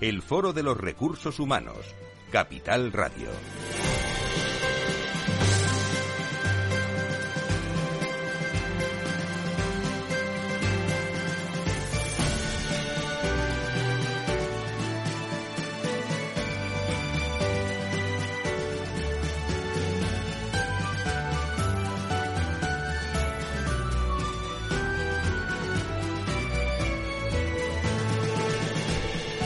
[0.00, 1.76] el Foro de los Recursos Humanos,
[2.30, 3.28] Capital Radio.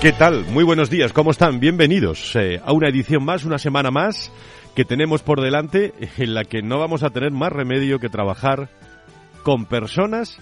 [0.04, 0.44] ¿Qué tal?
[0.50, 1.60] Muy buenos días, ¿cómo están?
[1.60, 4.30] Bienvenidos eh, a una edición más, una semana más
[4.74, 8.68] que tenemos por delante en la que no vamos a tener más remedio que trabajar
[9.42, 10.38] con personas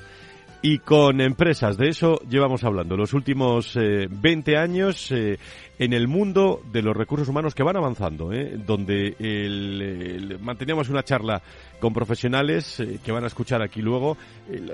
[0.62, 1.76] y con empresas.
[1.76, 5.38] De eso llevamos hablando los últimos eh, 20 años eh,
[5.78, 11.04] en el mundo de los recursos humanos que van avanzando, eh, donde el, manteníamos una
[11.04, 11.40] charla
[11.78, 14.16] con profesionales que van a escuchar aquí luego,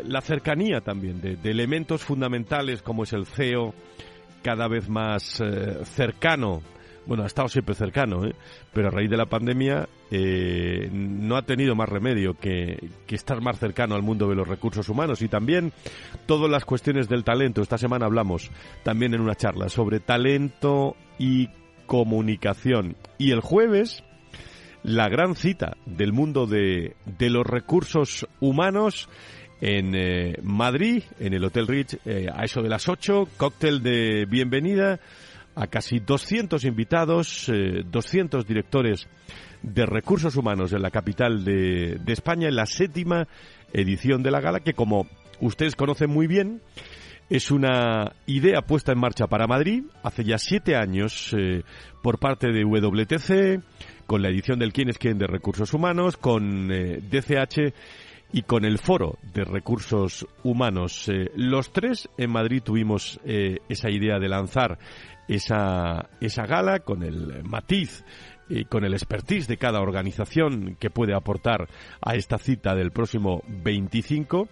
[0.06, 3.74] la cercanía también de elementos fundamentales como es el CEO,
[4.42, 6.62] cada vez más eh, cercano.
[7.06, 8.34] Bueno, ha estado siempre cercano, ¿eh?
[8.72, 13.40] pero a raíz de la pandemia eh, no ha tenido más remedio que, que estar
[13.40, 15.72] más cercano al mundo de los recursos humanos y también
[16.26, 17.62] todas las cuestiones del talento.
[17.62, 18.50] Esta semana hablamos
[18.82, 21.48] también en una charla sobre talento y
[21.86, 22.96] comunicación.
[23.16, 24.04] Y el jueves,
[24.82, 29.08] la gran cita del mundo de, de los recursos humanos
[29.60, 34.24] en eh, Madrid, en el Hotel Rich, eh, a eso de las 8, cóctel de
[34.26, 35.00] bienvenida
[35.54, 39.08] a casi 200 invitados, eh, 200 directores
[39.62, 43.26] de recursos humanos en la capital de, de España, en la séptima
[43.72, 45.08] edición de la gala, que como
[45.40, 46.60] ustedes conocen muy bien,
[47.28, 51.62] es una idea puesta en marcha para Madrid hace ya siete años eh,
[52.02, 53.62] por parte de WTC,
[54.06, 57.74] con la edición del Quién es quién de recursos humanos, con DCH
[58.32, 61.08] y con el Foro de Recursos Humanos.
[61.08, 64.78] Eh, los tres en Madrid tuvimos eh, esa idea de lanzar
[65.28, 68.04] esa, esa gala con el matiz
[68.48, 71.68] y con el expertise de cada organización que puede aportar
[72.00, 74.48] a esta cita del próximo 25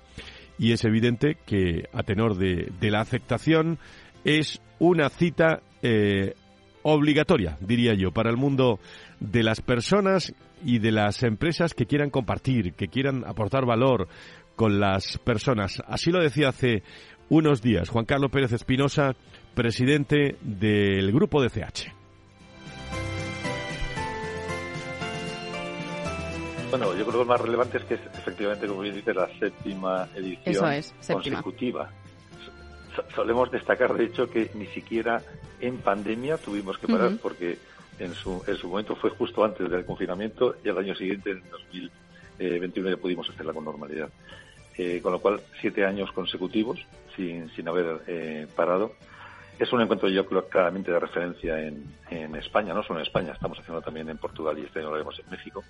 [0.58, 3.78] y es evidente que a tenor de, la aceptación
[4.24, 6.34] es una cita eh,
[6.82, 8.78] obligatoria, diría yo, para el mundo
[9.20, 10.34] de las personas
[10.66, 14.08] y de las empresas que quieran compartir, que quieran aportar valor
[14.56, 15.80] con las personas.
[15.86, 16.82] Así lo decía hace
[17.28, 19.14] unos días Juan Carlos Pérez Espinosa,
[19.54, 21.92] presidente del grupo de CH.
[26.70, 29.28] Bueno, yo creo que lo más relevante es que es efectivamente, como bien dice, la
[29.38, 31.36] séptima edición Eso es, séptima.
[31.36, 31.90] consecutiva.
[32.96, 35.22] So- solemos destacar, de hecho, que ni siquiera
[35.60, 37.58] en pandemia tuvimos que parar porque
[37.98, 41.42] en su, en su momento fue justo antes del confinamiento y al año siguiente, en
[41.50, 44.08] 2021, ya pudimos hacerla con normalidad.
[44.78, 46.78] Eh, con lo cual, siete años consecutivos
[47.16, 48.92] sin, sin haber eh, parado.
[49.58, 53.32] Es un encuentro, yo creo, claramente de referencia en, en España, no solo en España,
[53.32, 55.64] estamos haciendo también en Portugal y este año lo haremos en México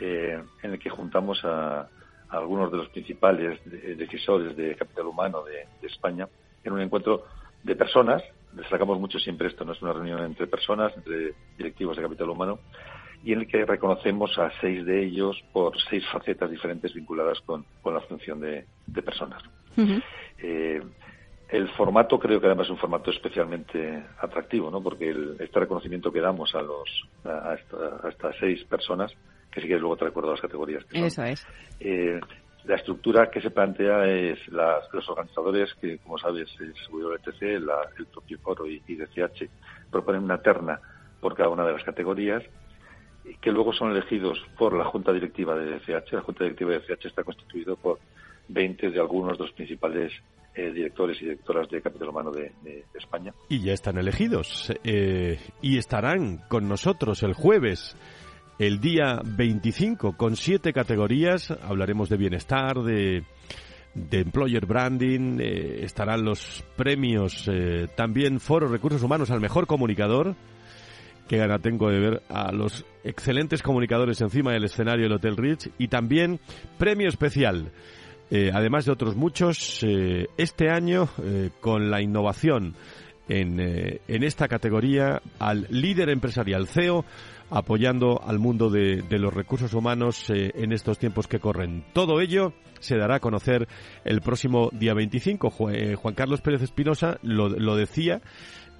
[0.00, 1.86] eh, en el que juntamos a,
[2.30, 6.26] algunos de los principales de- decisores de capital humano de España
[6.64, 7.24] en un encuentro
[7.64, 8.22] de personas.
[8.52, 12.60] Destacamos mucho siempre esto, no es una reunión entre personas, entre directivos de capital humano,
[13.24, 17.64] y en el que reconocemos a seis de ellos por seis facetas diferentes vinculadas con,
[17.82, 19.42] con la función de, de personas.
[20.38, 20.80] Eh,
[21.48, 24.82] el formato creo que además es un formato especialmente atractivo, ¿no?
[24.82, 26.88] Porque el- este reconocimiento que damos a los
[27.24, 29.12] a, a esta- a estas seis personas,
[29.50, 31.46] que si quieres luego te recuerdo las categorías que son, Eso es.
[31.80, 32.20] eh,
[32.66, 37.88] la estructura que se plantea es las- los organizadores, que como sabes es WTC, la-
[37.98, 39.48] el propio foro y, y DCH,
[39.90, 40.80] proponen una terna
[41.20, 42.42] por cada una de las categorías
[43.40, 46.12] que luego son elegidos por la Junta Directiva de DCH.
[46.12, 47.98] La Junta Directiva de DCH está constituida por
[48.48, 50.12] 20 de algunos de los principales
[50.54, 53.32] eh, directores y directoras de capital humano de, de España.
[53.48, 54.70] Y ya están elegidos.
[54.84, 57.96] eh, y estarán con nosotros el jueves,
[58.58, 61.50] el día 25, con siete categorías.
[61.50, 63.24] Hablaremos de bienestar, de,
[63.94, 65.38] de employer branding.
[65.40, 70.36] eh, estarán los premios, eh, también Foro Recursos Humanos al mejor comunicador.
[71.28, 75.70] Qué gana tengo de ver a los excelentes comunicadores encima del escenario del Hotel Rich.
[75.78, 76.38] Y también
[76.78, 77.72] premio especial.
[78.30, 81.08] eh, además de otros muchos, eh, este año
[81.60, 82.74] con la innovación
[83.28, 87.04] en, eh, en esta categoría al líder empresarial CEO
[87.50, 91.84] apoyando al mundo de, los recursos humanos eh, en estos tiempos que corren.
[91.92, 93.68] Todo ello se dará a conocer
[94.04, 95.70] el próximo día 25.
[95.70, 98.20] Eh, Juan Carlos Pérez Espinosa lo, decía.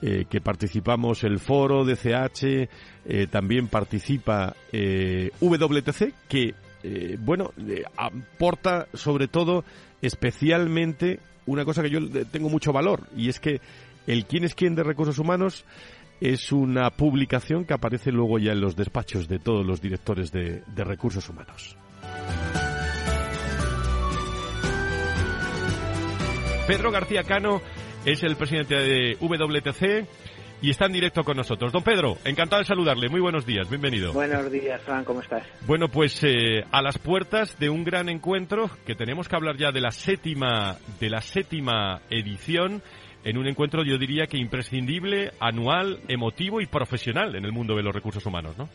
[0.03, 6.55] Eh, que participamos el foro de CH, también participa WTC, que,
[7.21, 7.53] bueno,
[7.97, 9.65] aporta sobre todo
[10.03, 12.01] especialmente una cosa que yo
[12.31, 13.61] tengo mucho valor, y es que
[14.07, 15.65] el quién es quién de recursos humanos
[16.21, 20.63] es una publicación que aparece luego ya en los despachos de todos los directores de,
[20.77, 21.77] recursos humanos.
[26.67, 27.61] Pedro García Cano
[28.07, 30.09] es el presidente de WTC
[30.63, 31.73] y está en directo con nosotros.
[31.73, 33.11] Don Pedro, encantado de saludarle.
[33.11, 34.15] Muy buenos días, bienvenido.
[34.15, 35.47] Buenos días, Fran, ¿cómo estás?
[35.67, 39.73] Bueno, pues eh, a las puertas de un gran encuentro que tenemos que hablar ya
[39.73, 42.83] de la séptima de la séptima edición
[43.25, 47.83] en un encuentro, yo diría que imprescindible, anual, emotivo y profesional en el mundo de
[47.83, 48.69] los recursos humanos, ¿no?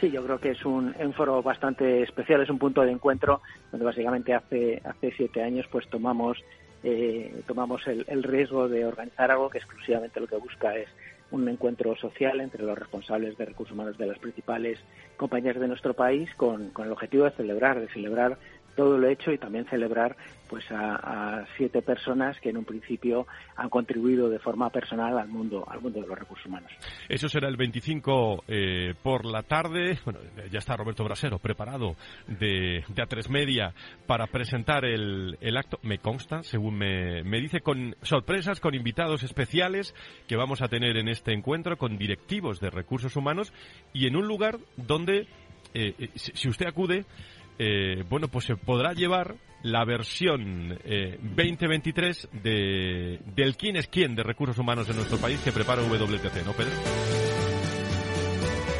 [0.00, 3.40] Sí, yo creo que es un, foro bastante especial, es un punto de encuentro
[3.70, 6.36] donde básicamente hace, hace siete años pues tomamos,
[6.82, 10.88] eh, tomamos el, riesgo de organizar algo que exclusivamente lo que busca es
[11.30, 14.78] un encuentro social entre los responsables de recursos humanos de las principales
[15.16, 18.36] compañías de nuestro país con, con el objetivo de celebrar, de celebrar
[18.74, 20.16] todo lo hecho y también celebrar
[20.48, 23.26] pues a, siete personas que en un principio
[23.56, 26.70] han contribuido de forma personal al mundo al mundo de los recursos humanos.
[27.08, 29.98] Eso será el 25 eh, por la tarde.
[30.04, 33.72] Bueno, ya está Roberto Brasero preparado de, de A3 Media
[34.06, 35.78] para presentar el, el acto.
[35.82, 39.94] Me consta, según me, me dice, con sorpresas, con invitados especiales
[40.28, 43.52] que vamos a tener en este encuentro, con directivos de recursos humanos
[43.92, 45.26] y en un lugar donde,
[45.74, 47.04] eh, eh, si usted acude,
[47.58, 54.14] eh, bueno, pues se podrá llevar la versión 2023 eh, de, del quién es quién
[54.14, 56.72] de recursos humanos de nuestro país que prepara WTC, ¿no, Pedro?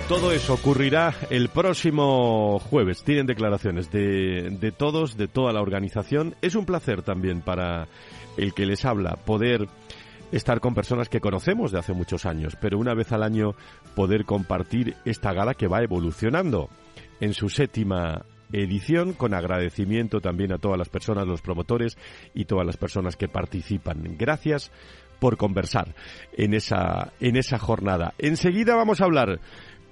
[0.08, 3.02] Todo eso ocurrirá el próximo jueves.
[3.04, 6.34] Tienen declaraciones de, de todos, de toda la organización.
[6.42, 7.88] Es un placer también para
[8.36, 9.66] el que les habla poder
[10.30, 13.54] estar con personas que conocemos de hace muchos años, pero una vez al año
[13.94, 16.68] poder compartir esta gala que va evolucionando
[17.20, 18.24] en su séptima
[18.62, 21.98] edición, con agradecimiento también a todas las personas, los promotores
[22.34, 24.16] y todas las personas que participan.
[24.16, 24.70] Gracias
[25.18, 25.94] por conversar
[26.36, 28.14] en esa, en esa jornada.
[28.18, 29.40] Enseguida vamos a hablar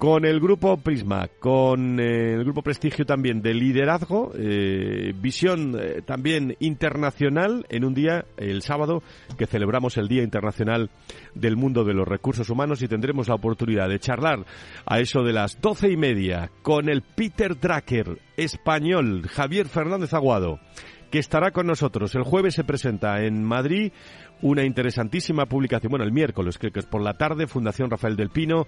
[0.03, 6.03] con el grupo Prisma, con eh, el grupo Prestigio también de liderazgo, eh, visión eh,
[6.05, 9.05] también internacional en un día, el sábado,
[9.39, 10.91] que celebramos el Día Internacional
[11.37, 14.45] del Mundo de los Recursos Humanos y tendremos la oportunidad de charlar
[14.87, 20.59] a eso de las doce y media con el Peter Tracker español, Javier Fernández Aguado
[21.13, 22.15] que estará con nosotros.
[22.15, 23.93] El jueves se presenta en Madrid
[24.43, 28.31] una interesantísima publicación, bueno, el miércoles, creo que es por la tarde, Fundación Rafael del
[28.31, 28.67] Pino,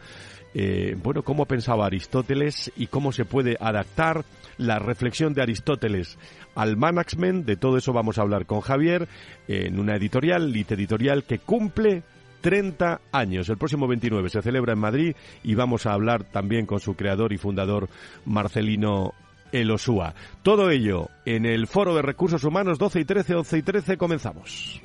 [0.54, 4.24] eh, bueno, cómo pensaba Aristóteles y cómo se puede adaptar
[4.56, 6.18] la reflexión de Aristóteles
[6.54, 9.08] al management, de todo eso vamos a hablar con Javier
[9.48, 12.04] en una editorial, Lit Editorial, que cumple
[12.40, 13.48] 30 años.
[13.48, 17.32] El próximo 29 se celebra en Madrid y vamos a hablar también con su creador
[17.32, 17.88] y fundador
[18.26, 19.14] Marcelino
[19.50, 20.14] Elosúa.
[20.42, 24.82] Todo ello en el Foro de Recursos Humanos 12 y 13, 11 y 13 comenzamos.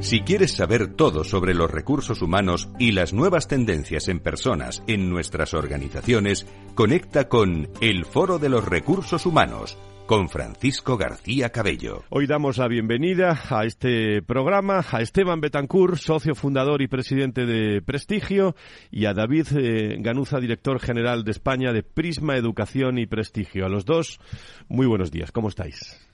[0.00, 5.08] Si quieres saber todo sobre los recursos humanos y las nuevas tendencias en personas en
[5.08, 12.02] nuestras organizaciones, conecta con el Foro de los Recursos Humanos con Francisco García Cabello.
[12.10, 17.80] Hoy damos la bienvenida a este programa a Esteban Betancourt, socio fundador y presidente de
[17.80, 18.56] Prestigio,
[18.90, 23.64] y a David eh, Ganuza, director general de España de Prisma Educación y Prestigio.
[23.64, 24.20] A los dos,
[24.68, 25.32] muy buenos días.
[25.32, 26.11] ¿Cómo estáis?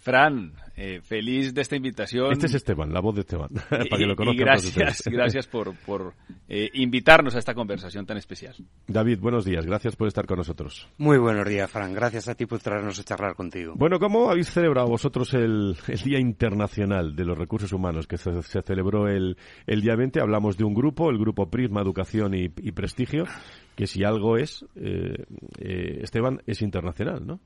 [0.00, 2.32] Fran, eh, feliz de esta invitación.
[2.32, 4.46] Este es Esteban, la voz de Esteban, para que lo conozcan.
[4.46, 6.14] gracias, gracias por, por
[6.48, 8.56] eh, invitarnos a esta conversación tan especial.
[8.86, 10.88] David, buenos días, gracias por estar con nosotros.
[10.96, 13.74] Muy buenos días, Fran, gracias a ti por traernos a charlar contigo.
[13.76, 19.06] Bueno, ¿cómo habéis celebrado vosotros el, Día Internacional de los Recursos Humanos que se, celebró
[19.06, 20.18] el, el, día 20?
[20.22, 23.24] Hablamos de un grupo, el grupo Prisma Educación y, Prestigio,
[23.76, 25.26] que si algo es, eh,
[26.00, 27.38] Esteban, es internacional, ¿no?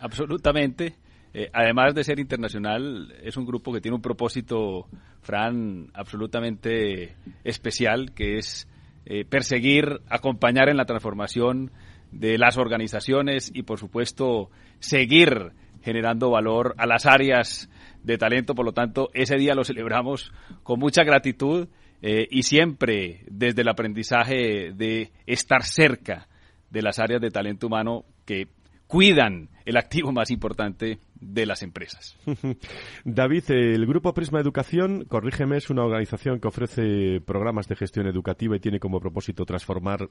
[0.00, 0.96] Absolutamente.
[1.38, 4.88] Eh, además de ser internacional, es un grupo que tiene un propósito,
[5.20, 7.14] Fran, absolutamente
[7.44, 8.66] especial, que es
[9.04, 11.72] eh, perseguir, acompañar en la transformación
[12.10, 15.52] de las organizaciones y, por supuesto, seguir
[15.82, 17.68] generando valor a las áreas
[18.02, 18.54] de talento.
[18.54, 21.68] Por lo tanto, ese día lo celebramos con mucha gratitud
[22.00, 26.28] eh, y siempre desde el aprendizaje de estar cerca
[26.70, 28.48] de las áreas de talento humano que
[28.86, 32.16] cuidan el activo más importante de las empresas.
[33.04, 38.56] David, el Grupo Prisma Educación, corrígeme, es una organización que ofrece programas de gestión educativa
[38.56, 40.08] y tiene como propósito transformar,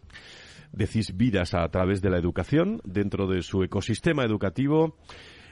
[0.71, 4.97] decís, vidas a través de la educación dentro de su ecosistema educativo.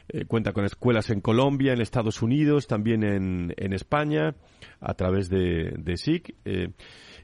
[0.10, 4.36] Eh, cuenta con escuelas en Colombia, en Estados Unidos, también en, en España,
[4.82, 6.36] a través de, de SIC.
[6.44, 6.70] Eh,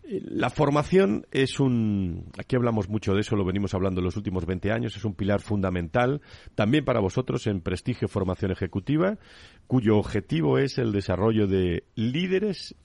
[0.10, 4.46] la formación es un, aquí hablamos mucho de eso, lo venimos hablando en los últimos
[4.46, 6.22] 20 años, es un pilar fundamental
[6.56, 9.20] también para vosotros en prestigio formación ejecutiva,
[9.68, 12.76] cuyo objetivo es el desarrollo de líderes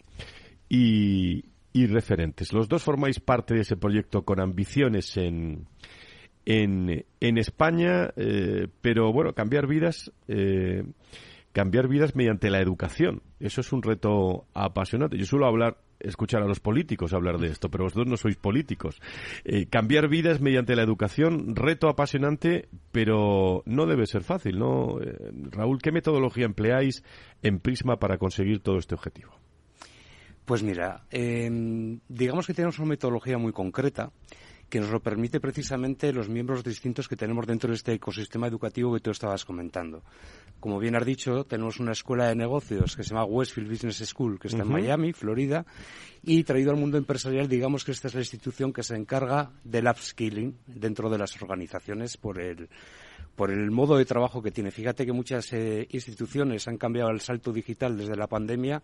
[0.69, 1.45] y,
[1.87, 2.53] referentes.
[2.53, 5.67] Los dos formáis parte de ese proyecto con ambiciones en,
[6.47, 10.13] en, en España, eh, pero bueno, cambiar vidas.
[10.29, 10.85] Eh,
[11.53, 13.23] cambiar vidas mediante la educación.
[13.39, 15.17] Eso es un reto apasionante.
[15.17, 19.01] Yo suelo hablar escuchar a los políticos hablar de esto, pero vosotros no sois políticos.
[19.45, 24.99] Eh, cambiar vidas mediante la educación, reto apasionante, pero no debe ser fácil, ¿no?
[25.51, 27.05] Raúl, ¿qué metodología empleáis
[27.43, 29.33] en Prisma para conseguir todo este objetivo?
[30.45, 34.11] Pues mira, em, digamos que tenemos una metodología muy concreta
[34.75, 38.93] que nos lo permite precisamente los miembros distintos que tenemos dentro de este ecosistema educativo
[38.93, 40.03] que tú estabas comentando.
[40.59, 44.41] Como bien has dicho, tenemos una escuela de negocios que se llama Westfield Business School,
[44.41, 45.65] que está en Miami, Florida,
[46.25, 49.87] y traído al mundo empresarial, digamos que esta es la institución que se encarga del
[49.87, 52.69] upskilling dentro de las organizaciones por el
[53.37, 54.71] por el modo de trabajo que tiene.
[54.71, 58.83] Fíjate que muchas eh, instituciones han cambiado el salto digital desde la pandemia.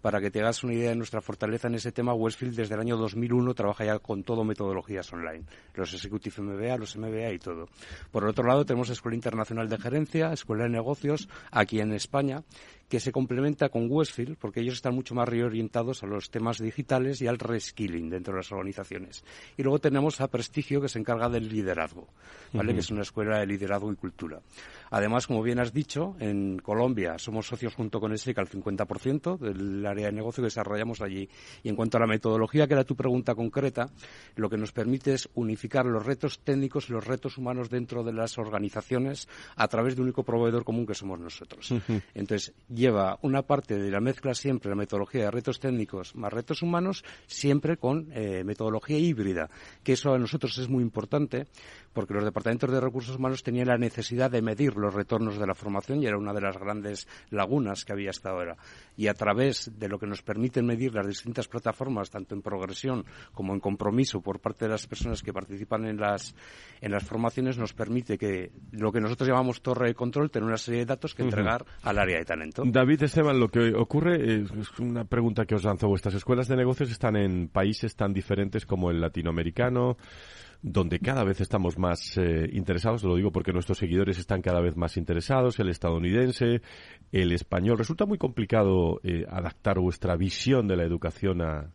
[0.00, 2.80] Para que te hagas una idea de nuestra fortaleza en ese tema, Westfield desde el
[2.80, 5.44] año 2001 trabaja ya con todo metodologías online.
[5.74, 7.68] Los Executive MBA, los MBA y todo.
[8.10, 12.42] Por el otro lado, tenemos Escuela Internacional de Gerencia, Escuela de Negocios, aquí en España,
[12.92, 17.22] que se complementa con Westfield, porque ellos están mucho más reorientados a los temas digitales
[17.22, 19.24] y al reskilling dentro de las organizaciones.
[19.56, 22.08] Y luego tenemos a Prestigio, que se encarga del liderazgo,
[22.52, 22.74] ¿vale?
[22.74, 24.42] que es una escuela de liderazgo y cultura.
[24.90, 29.86] Además, como bien has dicho, en Colombia somos socios junto con ESIC al 50% del
[29.86, 31.30] área de negocio que desarrollamos allí.
[31.62, 33.88] Y en cuanto a la metodología, que era tu pregunta concreta,
[34.36, 38.12] lo que nos permite es unificar los retos técnicos y los retos humanos dentro de
[38.12, 41.72] las organizaciones a través de un único proveedor común que somos nosotros.
[42.12, 46.62] Entonces, lleva una parte de la mezcla siempre, la metodología de retos técnicos más retos
[46.62, 49.48] humanos, siempre con eh, metodología híbrida,
[49.84, 51.46] que eso a nosotros es muy importante
[51.92, 55.54] porque los departamentos de recursos humanos tenían la necesidad de medir los retornos de la
[55.54, 58.56] formación y era una de las grandes lagunas que había hasta ahora.
[58.96, 63.04] Y a través de lo que nos permiten medir las distintas plataformas, tanto en progresión
[63.32, 66.34] como en compromiso por parte de las personas que participan en las,
[66.80, 70.56] en las formaciones, nos permite que lo que nosotros llamamos torre de control, tener una
[70.56, 72.62] serie de datos que entregar al área de talento.
[72.72, 75.88] David Esteban, lo que ocurre es una pregunta que os lanzo.
[75.88, 79.98] Vuestras escuelas de negocios están en países tan diferentes como el latinoamericano,
[80.62, 84.74] donde cada vez estamos más eh, interesados, lo digo porque nuestros seguidores están cada vez
[84.74, 86.62] más interesados, el estadounidense,
[87.12, 87.76] el español.
[87.76, 91.70] Resulta muy complicado eh, adaptar vuestra visión de la educación a,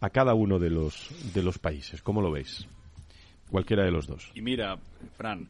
[0.00, 2.02] a cada uno de los, de los países.
[2.02, 2.68] ¿Cómo lo veis?
[3.50, 4.32] Cualquiera de los dos.
[4.34, 4.76] Y mira,
[5.16, 5.48] Fran,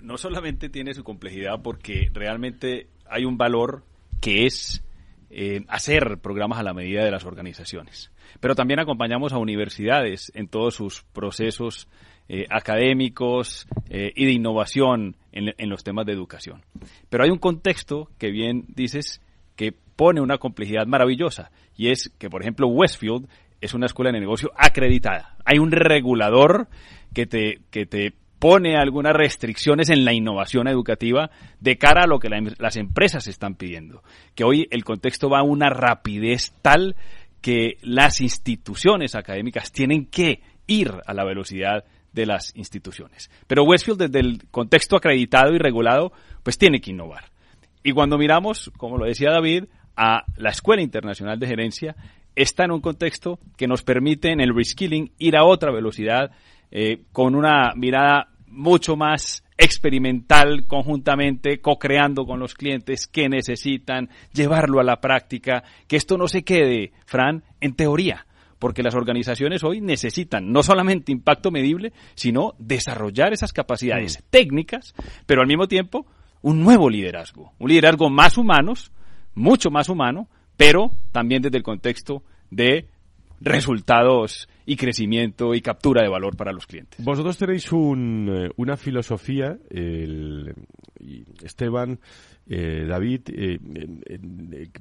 [0.00, 3.84] no solamente tiene su complejidad porque realmente hay un valor
[4.24, 4.82] que es
[5.28, 8.10] eh, hacer programas a la medida de las organizaciones.
[8.40, 11.88] Pero también acompañamos a universidades en todos sus procesos
[12.30, 16.62] eh, académicos eh, y de innovación en, los temas de educación.
[17.10, 19.20] Pero hay un contexto que bien dices
[19.56, 23.28] que pone una complejidad maravillosa y es que, por ejemplo, Westfield
[23.60, 25.36] es una escuela de negocio acreditada.
[25.44, 26.68] Hay un regulador
[27.12, 28.14] que te, que te
[28.44, 33.54] pone algunas restricciones en la innovación educativa de cara a lo que las empresas están
[33.54, 34.02] pidiendo.
[34.34, 36.94] Que hoy el contexto va a una rapidez tal
[37.40, 43.30] que las instituciones académicas tienen que ir a la velocidad de las instituciones.
[43.46, 47.30] Pero Westfield, desde el contexto acreditado y regulado, pues tiene que innovar.
[47.82, 49.64] Y cuando miramos, como lo decía David,
[49.96, 51.96] a la Escuela Internacional de Gerencia,
[52.36, 56.30] está en un contexto que nos permite en el reskilling ir a otra velocidad,
[56.70, 64.80] eh, con una mirada mucho más experimental conjuntamente, co-creando con los clientes que necesitan, llevarlo
[64.80, 68.26] a la práctica, que esto no se quede, Fran, en teoría,
[68.58, 74.22] porque las organizaciones hoy necesitan no solamente impacto medible, sino desarrollar esas capacidades mm.
[74.30, 74.94] técnicas,
[75.26, 76.06] pero al mismo tiempo
[76.42, 78.92] un nuevo liderazgo, un liderazgo más humanos,
[79.34, 82.88] mucho más humano, pero también desde el contexto de
[83.44, 87.04] resultados y crecimiento y captura de valor para los clientes.
[87.04, 90.54] Vosotros tenéis un, eh, una filosofía, el,
[91.42, 92.00] Esteban,
[92.46, 93.58] eh, David, eh,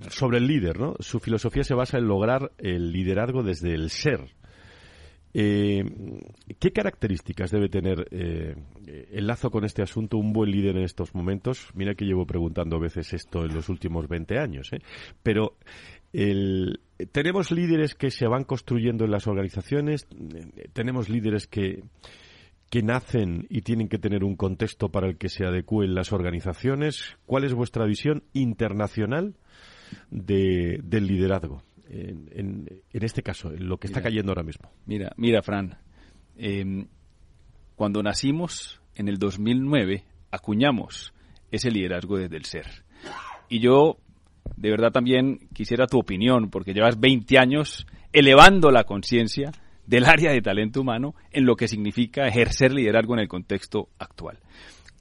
[0.09, 0.95] sobre el líder, ¿no?
[0.99, 4.21] Su filosofía se basa en lograr el liderazgo desde el ser.
[5.33, 11.69] ¿Qué características debe tener el lazo con este asunto un buen líder en estos momentos?
[11.73, 14.81] Mira que llevo preguntando a veces esto en los últimos 20 años, ¿eh?
[16.13, 20.07] Tenemos líderes que se van construyendo en las organizaciones,
[20.73, 21.83] tenemos líderes que,
[22.69, 27.17] que nacen y tienen que tener un contexto para el que se adecúen las organizaciones.
[27.25, 29.35] ¿Cuál es vuestra visión internacional
[30.09, 31.63] del liderazgo?
[31.89, 34.71] en, este caso, en lo que está cayendo ahora mismo?
[34.85, 35.77] Mira, mira, Fran,
[36.35, 36.87] em,
[37.75, 41.13] cuando nacimos en el 2009, acuñamos
[41.51, 42.65] ese liderazgo desde el ser.
[43.49, 43.97] Y yo,
[44.55, 49.51] de verdad, también quisiera tu opinión, porque llevas 20 años elevando la conciencia
[49.85, 54.39] del área de talento humano en lo que significa ejercer liderazgo en el contexto actual.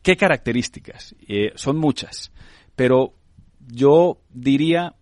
[0.03, 1.15] ¿Qué características?
[1.29, 2.33] Eh, son muchas,
[2.75, 3.15] pero
[3.61, 4.95] yo diría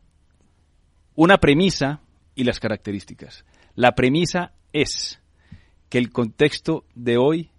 [1.14, 2.00] una premisa
[2.35, 3.44] y las características.
[3.75, 5.20] La premisa es
[5.88, 7.50] que el contexto de hoy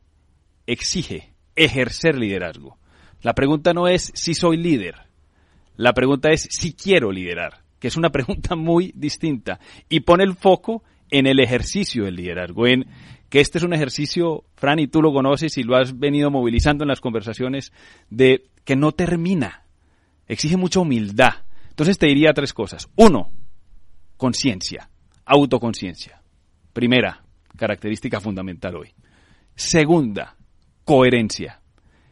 [0.68, 2.78] exige ejercer liderazgo.
[3.22, 4.96] La pregunta no es si soy líder,
[5.82, 9.60] la pregunta es si quiero liderar, que es una pregunta muy distinta
[9.90, 12.86] y pone el foco en el ejercicio del liderazgo, en
[13.30, 16.84] que este es un ejercicio, Fran, y tú lo conoces y lo has venido movilizando
[16.84, 17.74] en las conversaciones,
[18.12, 19.66] de que no termina,
[20.28, 21.46] exige mucha humildad.
[21.70, 22.88] Entonces te diría tres cosas.
[22.96, 23.32] Uno,
[24.18, 24.88] conciencia,
[25.26, 26.22] autoconciencia.
[26.74, 27.24] Primera
[27.58, 28.94] característica fundamental hoy.
[29.56, 30.36] Segunda,
[30.86, 31.62] coherencia,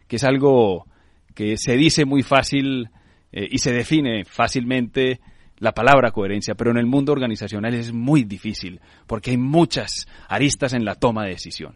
[0.07, 0.88] que es algo
[1.35, 2.89] que se dice muy fácil
[3.31, 5.19] eh, y se define fácilmente
[5.57, 10.74] la palabra coherencia, pero en el mundo organizacional es muy difícil porque hay muchas aristas
[10.74, 11.75] en la toma de decisión.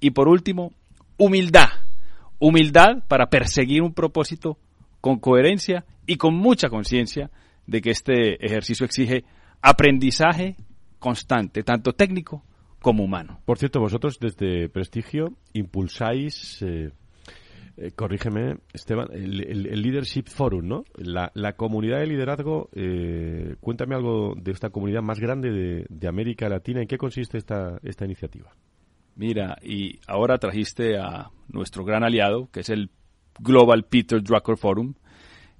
[0.00, 0.72] Y por último,
[1.16, 1.68] humildad.
[2.38, 4.58] Humildad para perseguir un propósito
[5.00, 7.30] con coherencia y con mucha conciencia
[7.66, 9.24] de que este ejercicio exige
[9.60, 10.56] aprendizaje
[10.98, 12.44] constante, tanto técnico
[12.80, 13.40] como humano.
[13.44, 16.90] Por cierto, vosotros desde Prestigio impulsáis, eh,
[17.76, 20.84] eh, corrígeme, Esteban, el, Leadership Forum, ¿no?
[20.96, 26.80] La, comunidad de liderazgo, eh, cuéntame algo de esta comunidad más grande de, América Latina.
[26.80, 28.52] ¿En qué consiste esta, esta iniciativa?
[29.14, 32.90] Mira, y ahora trajiste a nuestro gran aliado, que es el
[33.38, 34.94] Global Peter Drucker Forum.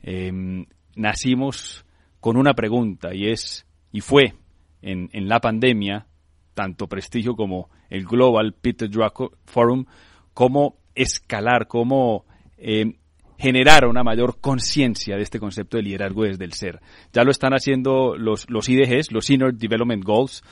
[0.03, 1.85] Em, nacimos
[2.21, 4.35] con una pregunta y es y fue
[4.81, 6.07] en, la pandemia,
[6.55, 9.85] tanto Prestigio como el Global Peter Drucker Forum,
[10.35, 12.25] cómo escalar, cómo
[12.59, 12.95] eh,
[13.39, 16.81] generar una mayor conciencia de este concepto de liderazgo desde el ser.
[17.13, 20.43] Ya lo están haciendo los, los IDGs, los Senior Development Goals,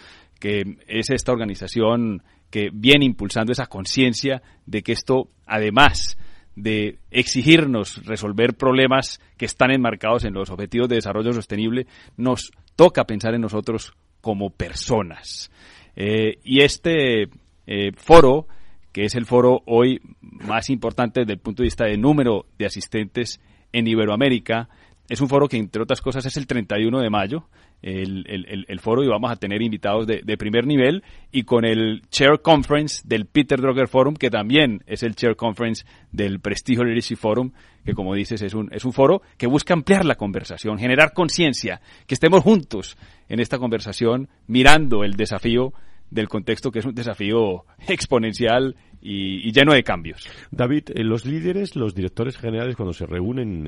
[0.40, 6.18] que es esta organización que viene impulsando esa conciencia de que esto, además
[6.56, 13.04] de exigirnos resolver problemas que están enmarcados en los objetivos de desarrollo sostenible, nos toca
[13.04, 15.50] pensar en nosotros como personas.
[15.96, 17.28] Eh, y este
[17.66, 18.46] eh, foro,
[18.92, 22.66] que es el foro hoy más importante desde el punto de vista de número de
[22.66, 23.40] asistentes
[23.72, 24.68] en Iberoamérica,
[25.10, 27.48] es un foro que, entre otras cosas, es el 31 de mayo,
[27.82, 28.24] el,
[28.68, 32.40] el, foro, y vamos a tener invitados de, de, primer nivel, y con el Chair
[32.42, 37.50] Conference del Peter Drucker Forum, que también es el Chair Conference del Prestigio Leadership Forum,
[37.84, 41.80] que como dices es un, es un foro que busca ampliar la conversación, generar conciencia,
[42.06, 42.96] que estemos juntos
[43.28, 45.72] en esta conversación mirando el desafío
[46.10, 50.28] del contexto, que es un desafío exponencial y, lleno de cambios.
[50.50, 53.66] David, eh, los líderes, los directores generales, cuando se reúnen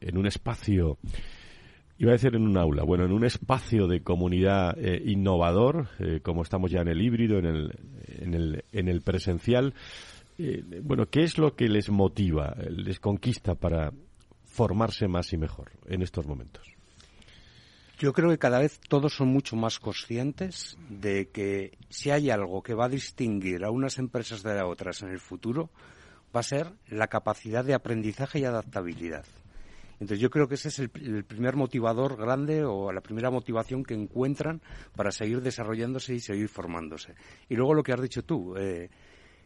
[0.00, 0.98] en, un espacio,
[1.98, 6.20] iba a decir en un aula, bueno, en un espacio de comunidad eh, innovador, eh,
[6.22, 7.78] como estamos ya en el híbrido, en el,
[8.18, 9.74] en el, en el presencial,
[10.82, 13.92] bueno, ¿qué es lo que les motiva, les conquista para
[14.44, 16.79] formarse más y mejor en estos momentos?
[18.00, 22.62] Yo creo que cada vez todos son mucho más conscientes de que si hay algo
[22.62, 25.68] que va a distinguir a unas empresas de otras en el futuro,
[26.34, 29.26] va a ser la capacidad de aprendizaje y adaptabilidad.
[30.00, 33.92] Entonces yo creo que ese es el, primer motivador grande o la primera motivación que
[33.92, 34.62] encuentran
[34.96, 37.14] para seguir desarrollándose y seguir formándose.
[37.50, 38.88] Y luego lo que has dicho tú, eh,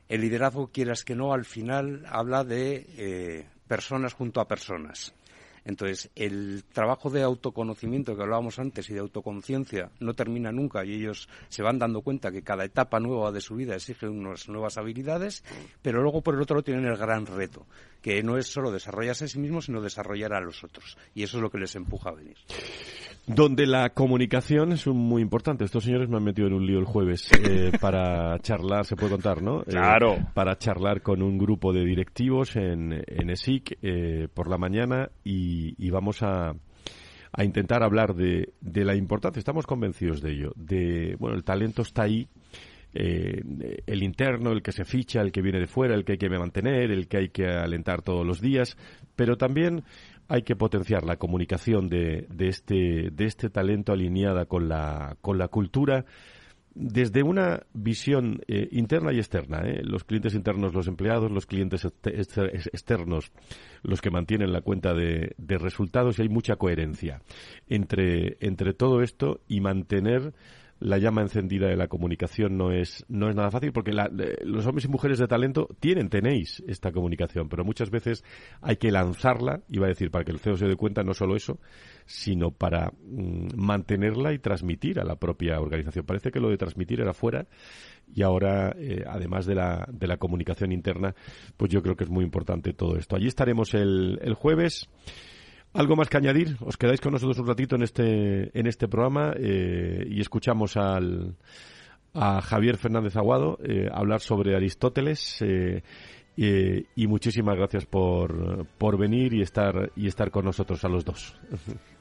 [0.08, 5.12] el liderazgo, quieras que no, al final habla de eh, personas junto a personas.
[5.64, 10.94] Entonces, el trabajo de autoconocimiento que hablábamos antes y de autoconciencia no termina nunca y
[10.94, 14.76] ellos se van dando cuenta que cada etapa nueva de su vida exige unas nuevas
[14.76, 15.42] habilidades,
[15.80, 17.66] pero luego por el otro lado tienen el gran reto,
[18.02, 20.98] que no es solo desarrollarse a sí mismos, sino desarrollar a los otros.
[21.14, 22.36] Y eso es lo que les empuja a venir.
[23.26, 25.64] Donde la comunicación es muy importante.
[25.64, 29.12] Estos señores me han metido en un lío el jueves eh, para charlar, se puede
[29.12, 29.62] contar, ¿no?
[29.62, 30.18] Eh, claro.
[30.34, 35.90] para charlar con un grupo de directivos en, en ESIC eh, por la mañana y,
[35.90, 36.54] vamos a,
[37.32, 41.82] a intentar hablar de, de, la importancia, estamos convencidos de ello, de, bueno, el talento
[41.82, 42.28] está ahí,
[42.96, 43.42] eh,
[43.86, 46.28] el interno, el que se ficha, el que viene de fuera, el que hay que
[46.28, 48.76] mantener, el que hay que alentar todos los días,
[49.16, 49.82] pero también
[50.34, 55.38] hay que potenciar la comunicación de, de, este, de este talento alineada con la, con
[55.38, 56.04] la cultura
[56.74, 59.82] desde una visión eh, interna y externa, ¿eh?
[59.84, 63.30] los clientes internos, los empleados, los clientes externos,
[63.84, 67.22] los que mantienen la cuenta de, resultados, y hay mucha coherencia
[67.68, 70.34] entre todo esto y mantener
[70.84, 73.90] la llama encendida de la comunicación no es, no es nada fácil porque
[74.44, 78.22] los hombres y mujeres de talento tienen, tenéis esta comunicación, pero muchas veces
[78.60, 81.36] hay que lanzarla, iba a decir, para que el CEO se dé cuenta, no solo
[81.36, 81.58] eso,
[82.04, 86.04] sino para mm, mantenerla y transmitir a la propia organización.
[86.04, 87.46] Parece que lo de transmitir era fuera
[88.14, 91.14] y ahora, eh, además de la, de la comunicación interna,
[91.56, 93.16] pues yo creo que es muy importante todo esto.
[93.16, 94.90] Allí estaremos el, el jueves.
[95.74, 96.56] ¿Algo más que añadir?
[96.60, 101.34] ¿Os quedáis con nosotros un ratito en este, en este programa eh, y escuchamos al,
[102.14, 105.42] a Javier Fernández Aguado eh, hablar sobre Aristóteles?
[105.42, 105.82] Eh,
[106.36, 111.36] y muchísimas gracias por, por venir y estar, y estar con nosotros a los dos.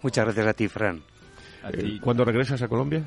[0.02, 1.02] Muchas gracias a ti, Fran.
[2.02, 3.04] ¿Cuándo regresas a Colombia?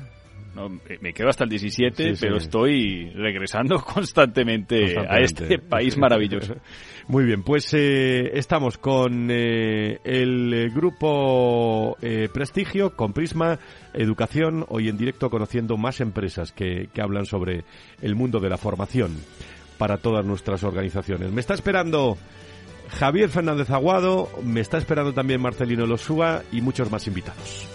[0.57, 6.55] No, me quedo hasta el 17, pero estoy regresando constantemente, a este país maravilloso.
[7.07, 13.59] Muy bien, pues eh, estamos con eh, el grupo eh, Prestigio, con Prisma
[13.93, 17.63] Educación, hoy en directo conociendo más empresas que, que hablan sobre
[18.01, 19.15] el mundo de la formación
[19.77, 21.31] para todas nuestras organizaciones.
[21.31, 22.17] Me está esperando
[22.89, 27.67] Javier Fernández Aguado, me está esperando también Marcelino Losúa y muchos más invitados.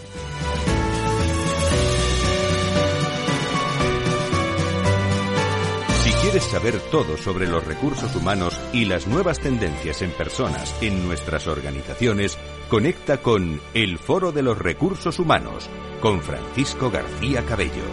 [6.32, 11.46] ¿Quieres saber todo sobre los recursos humanos y las nuevas tendencias en personas en nuestras
[11.46, 12.38] organizaciones?
[12.70, 15.68] Conecta con El Foro de los Recursos Humanos
[16.00, 17.84] con Francisco García Cabello.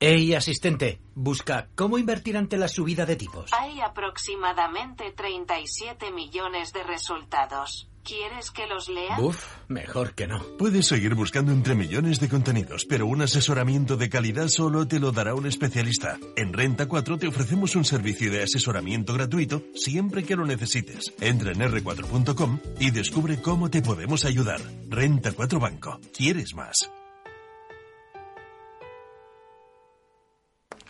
[0.00, 3.50] Hey, asistente, busca cómo invertir ante la subida de tipos.
[3.52, 7.90] Hay aproximadamente 37 millones de resultados.
[8.04, 9.18] ¿Quieres que los lea?
[9.18, 10.42] Uf, mejor que no.
[10.58, 15.10] Puedes seguir buscando entre millones de contenidos, pero un asesoramiento de calidad solo te lo
[15.10, 16.18] dará un especialista.
[16.36, 21.14] En Renta 4 te ofrecemos un servicio de asesoramiento gratuito siempre que lo necesites.
[21.18, 24.60] Entra en r4.com y descubre cómo te podemos ayudar.
[24.90, 25.98] Renta 4 Banco.
[26.12, 26.90] ¿Quieres más?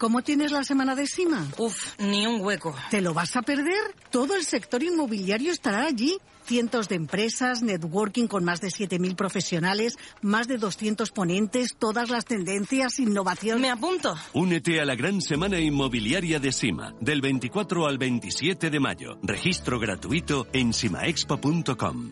[0.04, 1.48] ¿Cómo tienes la semana de CIMA?
[1.56, 2.76] Uf, ni un hueco.
[2.90, 3.94] ¿Te lo vas a perder?
[4.10, 9.96] Todo el sector inmobiliario estará allí cientos de empresas, networking con más de 7.000 profesionales,
[10.20, 13.62] más de 200 ponentes, todas las tendencias, innovación.
[13.62, 14.14] Me apunto.
[14.34, 19.18] Únete a la gran semana inmobiliaria de SIMA, del 24 al 27 de mayo.
[19.22, 22.10] Registro gratuito en simaexpo.com.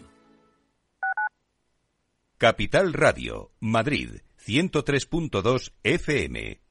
[2.38, 6.61] Capital Radio, Madrid, 103.2 FM.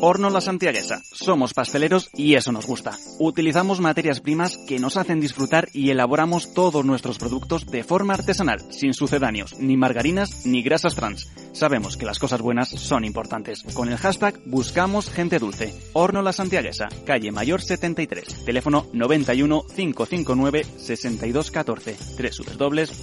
[0.00, 1.02] Horno La Santiaguesa.
[1.12, 2.92] Somos pasteleros y eso nos gusta.
[3.18, 8.60] Utilizamos materias primas que nos hacen disfrutar y elaboramos todos nuestros productos de forma artesanal,
[8.70, 11.30] sin sucedáneos, ni margarinas ni grasas trans.
[11.52, 13.62] Sabemos que las cosas buenas son importantes.
[13.74, 15.74] Con el hashtag buscamos gente dulce.
[15.92, 21.96] Horno La Santiaguesa, calle Mayor 73, teléfono 91 559 6214,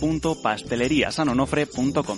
[0.02, 2.18] www.pasteleriasanonofre.com.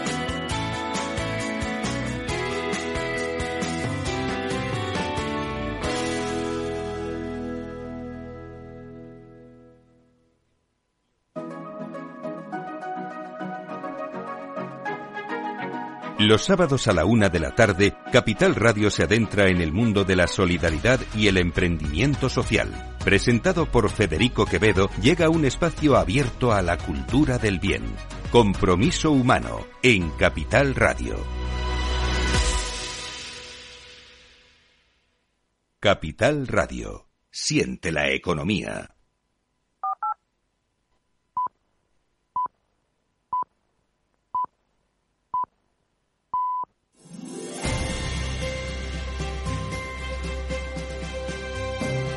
[16.21, 20.03] Los sábados a la una de la tarde, Capital Radio se adentra en el mundo
[20.03, 22.95] de la solidaridad y el emprendimiento social.
[23.03, 27.85] Presentado por Federico Quevedo, llega un espacio abierto a la cultura del bien.
[28.31, 31.15] Compromiso humano en Capital Radio.
[35.79, 37.07] Capital Radio.
[37.31, 38.93] Siente la economía.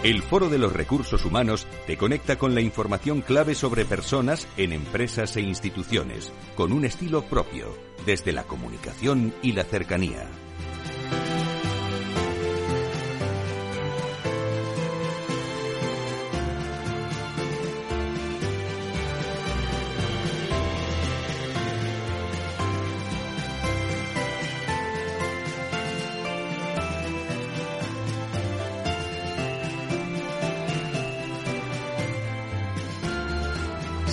[0.04, 4.74] El Foro de los Recursos Humanos te conecta con la información clave sobre personas en
[4.74, 10.28] empresas e instituciones, con un estilo propio, desde la comunicación y la cercanía.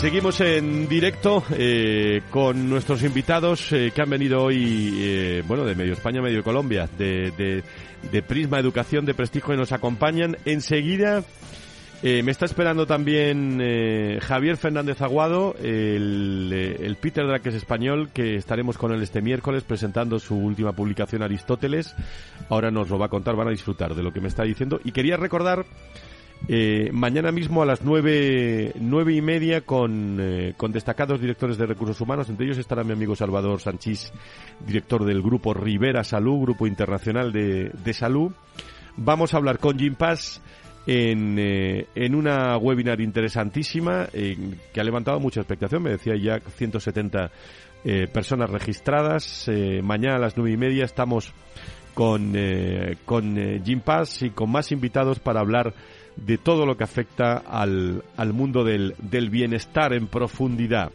[0.02, 5.76] Seguimos en directo eh, con nuestros invitados eh, que han venido hoy, eh, bueno, de
[5.76, 7.30] medio España, medio Colombia, de,
[8.12, 10.38] de, Prisma Educación de Prestigio y nos acompañan.
[10.44, 11.24] Enseguida
[12.02, 13.60] me está esperando también
[14.22, 20.18] Javier Fernández Aguado, el, el Peter es español, que estaremos con él este miércoles presentando
[20.18, 21.94] su última publicación Aristóteles.
[22.50, 24.82] Ahora nos lo va a contar, van a disfrutar de lo que me está diciendo.
[24.84, 25.64] Y quería recordar
[26.48, 31.68] eh, mañana mismo a las nueve, nueve y media con, eh, con destacados directores de
[31.68, 32.30] recursos humanos.
[32.30, 34.12] Entre ellos estará mi amigo Salvador Sanchís,
[34.66, 38.32] director del grupo Rivera Salud, grupo internacional de, de salud.
[38.98, 40.42] Vamos a hablar con Jim Paz
[40.88, 45.84] en, eh, en una webinar interesantísima que ha levantado mucha expectación.
[45.84, 47.32] Me decía ya 170
[48.14, 49.50] personas registradas.
[49.82, 51.34] mañana a las nueve y media estamos
[51.94, 52.36] con,
[53.06, 55.74] con Jim Paz y con más invitados para hablar
[56.16, 60.92] de todo lo que afecta al, al mundo del, del bienestar en profundidad,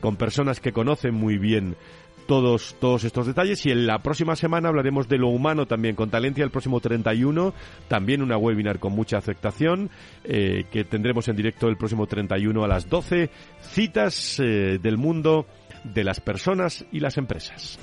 [0.00, 1.76] con personas que conocen muy bien
[2.26, 6.10] todos, todos estos detalles y en la próxima semana hablaremos de lo humano también con
[6.10, 7.54] Talencia el próximo 31,
[7.88, 9.90] también una webinar con mucha aceptación
[10.24, 13.30] eh, que tendremos en directo el próximo 31 a las 12,
[13.62, 15.46] citas eh, del mundo
[15.84, 17.78] de las personas y las empresas.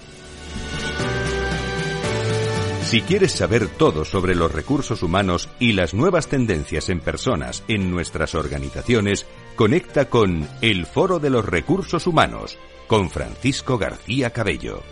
[2.94, 7.90] Si quieres saber todo sobre los recursos humanos y las nuevas tendencias en personas en
[7.90, 9.26] nuestras organizaciones,
[9.56, 14.84] conecta con El Foro de los Recursos Humanos con Francisco García Cabello.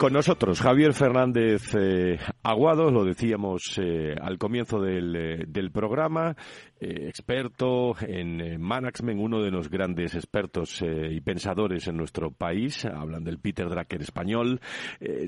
[0.00, 6.34] Con nosotros Javier Fernández eh, Aguado, lo decíamos eh, al comienzo del, eh, programa,
[6.80, 12.86] eh, experto en management, uno de los grandes expertos y pensadores en nuestro país.
[12.86, 14.58] Hablan del Peter Drucker español,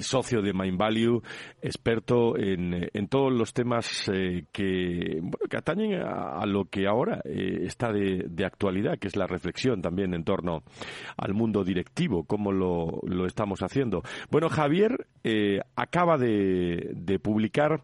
[0.00, 1.22] socio de Mind Value,
[1.60, 4.10] experto en, todos los temas
[4.50, 9.82] que, que atañen a, lo que ahora está de, de, actualidad, que es la reflexión
[9.82, 10.62] también en torno
[11.18, 14.02] al mundo directivo, cómo lo, lo estamos haciendo.
[14.30, 14.61] Bueno, Javier
[15.76, 17.82] acaba de, de publicar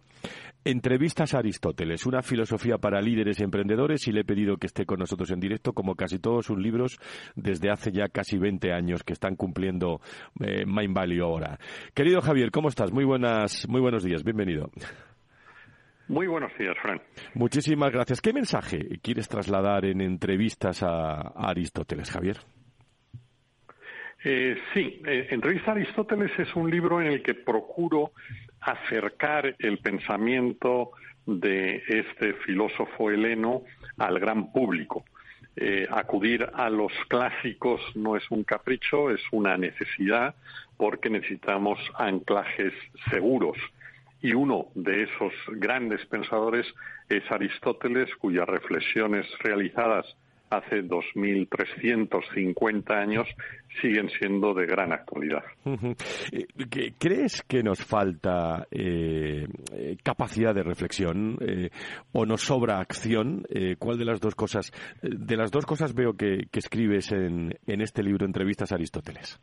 [0.64, 4.84] Entrevistas a Aristóteles, una filosofía para líderes y emprendedores y le he pedido que esté
[4.84, 6.98] con nosotros en directo, como casi todos sus libros,
[7.36, 10.00] desde hace ya casi 20 años que están cumpliendo
[10.40, 11.58] eh, Mind Value ahora.
[11.94, 12.92] Querido Javier, ¿cómo estás?
[12.92, 14.70] Muy, buenas, muy buenos días, bienvenido.
[16.08, 17.00] Muy buenos días, Fran.
[17.32, 18.20] Muchísimas gracias.
[18.20, 22.36] ¿Qué mensaje quieres trasladar en entrevistas a, Aristóteles, Javier?
[24.24, 28.12] Eh, sí, eh, Entrevista a Aristóteles es un libro en el que procuro
[28.60, 30.90] acercar el pensamiento
[31.24, 33.62] de este filósofo heleno
[33.96, 35.04] al gran público.
[35.54, 40.34] Eh, acudir a los clásicos no es un capricho, es una necesidad
[40.76, 42.72] porque necesitamos anclajes
[43.10, 43.56] seguros.
[44.20, 46.66] Y uno de esos grandes pensadores
[47.08, 50.06] es Aristóteles, cuyas reflexiones realizadas
[50.50, 53.28] hace 2.350 años
[53.80, 55.44] siguen siendo de gran actualidad.
[56.32, 56.46] Eh,
[56.98, 61.38] ¿Crees que nos falta eh, eh, capacidad de reflexión
[62.12, 63.46] o nos sobra acción?
[63.78, 64.72] ¿Cuál de las dos cosas?
[65.02, 69.40] De las dos cosas veo que, escribes en, en, este libro Entrevistas a Aristóteles.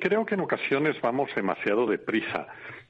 [0.00, 2.48] creo que en ocasiones vamos demasiado deprisa.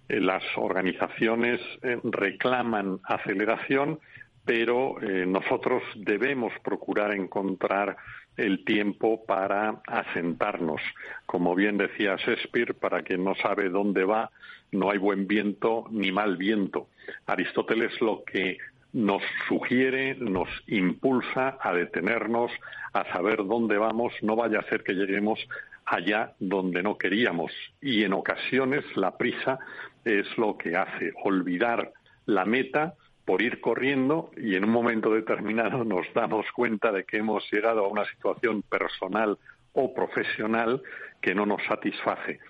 [0.09, 1.61] las organizaciones
[2.05, 4.01] reclaman aceleración
[4.49, 7.99] pero eh, nosotros debemos procurar encontrar
[8.35, 10.81] el tiempo para asentarnos.
[11.27, 14.31] Como bien decía Shakespeare, para quien no sabe dónde va,
[14.73, 16.89] no hay buen viento ni mal viento.
[17.27, 18.57] Aristóteles lo que
[18.95, 22.51] nos sugiere, nos impulsa a detenernos,
[22.95, 25.47] a saber dónde vamos, no vaya a ser que lleguemos
[25.85, 27.53] allá donde no queríamos.
[27.83, 29.59] Y en ocasiones la prisa
[30.07, 31.93] es lo que hace olvidar
[32.25, 32.95] la meta
[33.29, 37.85] por ir corriendo y en un momento determinado nos damos cuenta de que hemos llegado
[37.85, 39.37] a una situación personal
[39.75, 40.81] o profesional
[41.21, 42.41] que no nos satisface.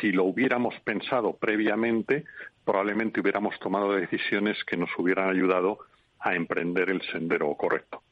[0.00, 2.24] Si lo hubiéramos pensado previamente,
[2.64, 5.78] probablemente hubiéramos tomado decisiones que nos hubieran ayudado
[6.20, 8.02] a emprender el sendero correcto.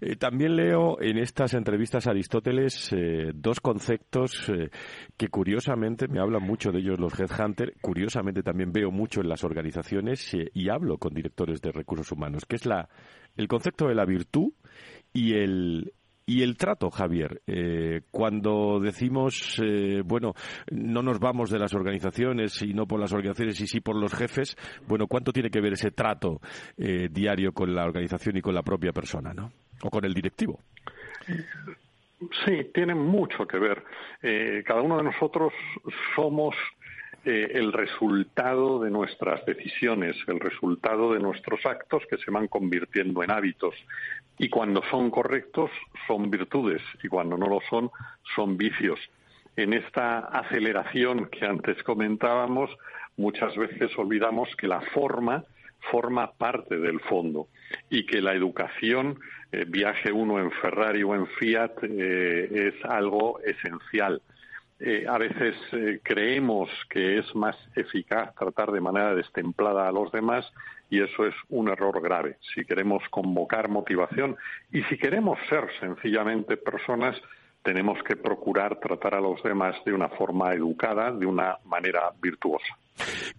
[0.00, 4.70] Eh, también leo en estas entrevistas a Aristóteles eh, dos conceptos eh,
[5.16, 9.44] que curiosamente me hablan mucho de ellos los headhunters, curiosamente también veo mucho en las
[9.44, 12.88] organizaciones y hablo con directores de recursos humanos, que es la
[13.36, 14.52] el concepto de la virtud
[15.12, 15.92] y el
[16.24, 20.34] y el trato, Javier, eh, cuando decimos, eh, bueno,
[20.70, 24.14] no nos vamos de las organizaciones y no por las organizaciones y sí por los
[24.14, 24.56] jefes,
[24.86, 26.40] bueno, ¿cuánto tiene que ver ese trato
[26.76, 29.52] eh, diario con la organización y con la propia persona, ¿no?
[29.82, 30.60] O con el directivo.
[32.44, 33.82] Sí, tiene mucho que ver.
[34.64, 35.52] cada uno de nosotros
[36.14, 36.54] somos
[37.24, 43.32] el resultado de nuestras decisiones, el resultado de nuestros actos que se van convirtiendo en
[43.32, 43.74] hábitos
[44.42, 45.70] y cuando son correctos
[46.08, 47.92] son virtudes y cuando no lo son
[48.34, 48.98] son vicios.
[49.54, 52.68] En esta aceleración que antes comentábamos,
[53.16, 55.44] muchas veces olvidamos que la forma
[55.92, 57.46] forma parte del fondo
[57.88, 59.20] y que la educación,
[59.52, 64.22] eh, viaje uno en Ferrari o en Fiat, eh, es algo esencial.
[64.84, 65.54] Eh, a veces
[66.02, 70.44] creemos que es más eficaz tratar de manera destemplada a los demás
[70.90, 72.36] y eso es un error grave.
[72.52, 74.36] Si queremos convocar motivación
[74.72, 77.16] y si queremos ser sencillamente personas,
[77.62, 82.76] tenemos que procurar tratar a los demás de una forma educada, de una manera virtuosa.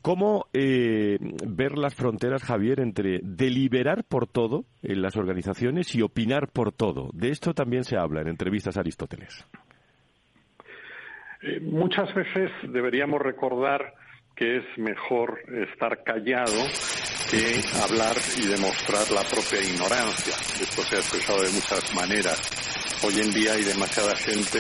[0.01, 6.47] ¿Cómo eh, ver las fronteras, Javier, entre deliberar por todo en las organizaciones y opinar
[6.53, 7.10] por todo?
[7.13, 9.45] De esto también se habla en entrevistas a Aristóteles.
[11.45, 13.93] Eh, muchas veces deberíamos recordar
[14.34, 15.39] que es mejor
[15.71, 16.63] estar callado
[17.29, 20.36] que hablar y demostrar la propia ignorancia.
[20.62, 23.03] Esto se ha expresado de muchas maneras.
[23.06, 24.60] Hoy en día hay demasiada gente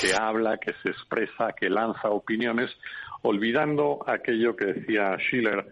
[0.00, 2.70] que, habla, que se expresa, que lanza opiniones,
[3.22, 5.64] olvidando aquello que decía Schiller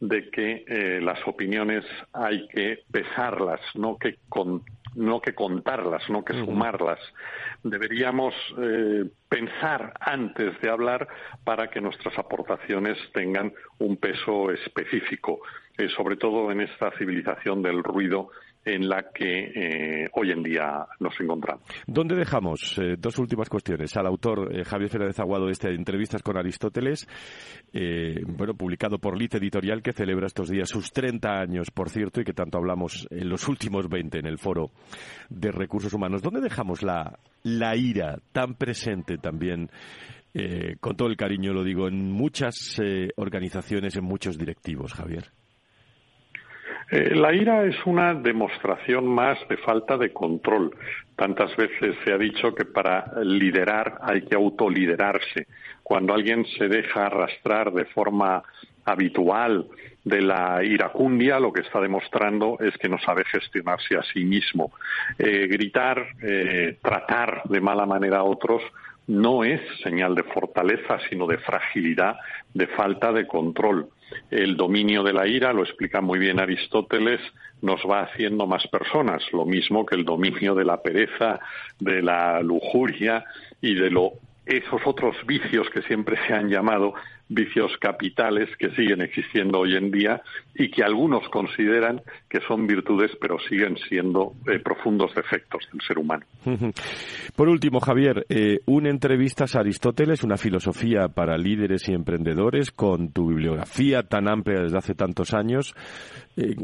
[0.00, 4.18] de que eh, las opiniones hay que pesarlas, no que,
[4.94, 6.98] no que contarlas, no que sumarlas.
[7.62, 11.08] Deberíamos eh, pensar antes de hablar
[11.44, 15.40] para que nuestras aportaciones tengan un peso específico,
[15.78, 18.30] eh, sobre todo en esta civilización del ruido
[18.64, 21.64] en la que eh, hoy en día nos encontramos.
[21.86, 22.78] ¿Dónde dejamos?
[22.78, 23.96] Eh, dos últimas cuestiones.
[23.96, 27.06] Al autor eh, Javier Fernández Aguado de este Entrevistas con Aristóteles,
[27.72, 32.24] bueno, publicado por Lit Editorial, que celebra estos días sus 30 años, por cierto, y
[32.24, 34.70] que tanto hablamos en los últimos 20 en el Foro
[35.28, 36.22] de Recursos Humanos.
[36.22, 39.70] ¿Dónde dejamos la, la ira tan presente también?
[40.80, 42.80] con todo el cariño lo digo, en muchas
[43.16, 45.32] organizaciones, en muchos directivos, Javier.
[46.90, 50.74] Eh, la ira es una demostración más de falta de control.
[51.14, 55.46] Tantas veces se ha dicho que para liderar hay que autoliderarse.
[55.82, 58.42] Cuando alguien se deja arrastrar de forma
[58.84, 59.66] habitual
[60.04, 64.72] de la iracundia, lo que está demostrando es que no sabe gestionarse a sí mismo.
[65.18, 68.62] Eh, gritar, eh, tratar de mala manera a otros
[69.06, 72.16] no es señal de fortaleza, sino de fragilidad,
[72.54, 73.88] de falta de control.
[74.30, 77.20] El dominio de la ira, lo explica muy bien Aristóteles,
[77.62, 81.40] nos va haciendo más personas, lo mismo que el dominio de la pereza,
[81.78, 83.24] de la lujuria
[83.60, 84.12] y de lo
[84.46, 86.94] esos otros vicios que siempre se han llamado
[87.30, 90.20] vicios capitales que siguen existiendo hoy en día
[90.54, 95.98] y que algunos consideran que son virtudes, pero siguen siendo eh, profundos defectos del ser
[95.98, 96.26] humano.
[97.36, 103.12] Por último, Javier, eh, una entrevista a Aristóteles, una filosofía para líderes y emprendedores, con
[103.12, 105.74] tu bibliografía tan amplia desde hace tantos años.
[106.36, 106.56] Eh,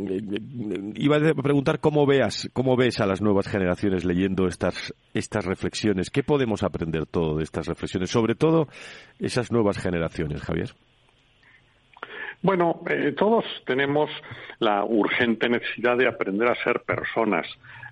[0.97, 6.11] iba a preguntar cómo veas, cómo ves a las nuevas generaciones leyendo estas, estas reflexiones.
[6.11, 8.11] ¿Qué podemos aprender todo de estas reflexiones?
[8.11, 8.67] Sobre todo
[9.21, 10.56] esas nuevas generaciones, Javier.
[12.43, 14.11] Bueno, eh, todos tenemos
[14.59, 17.47] la urgente necesidad de aprender a ser personas.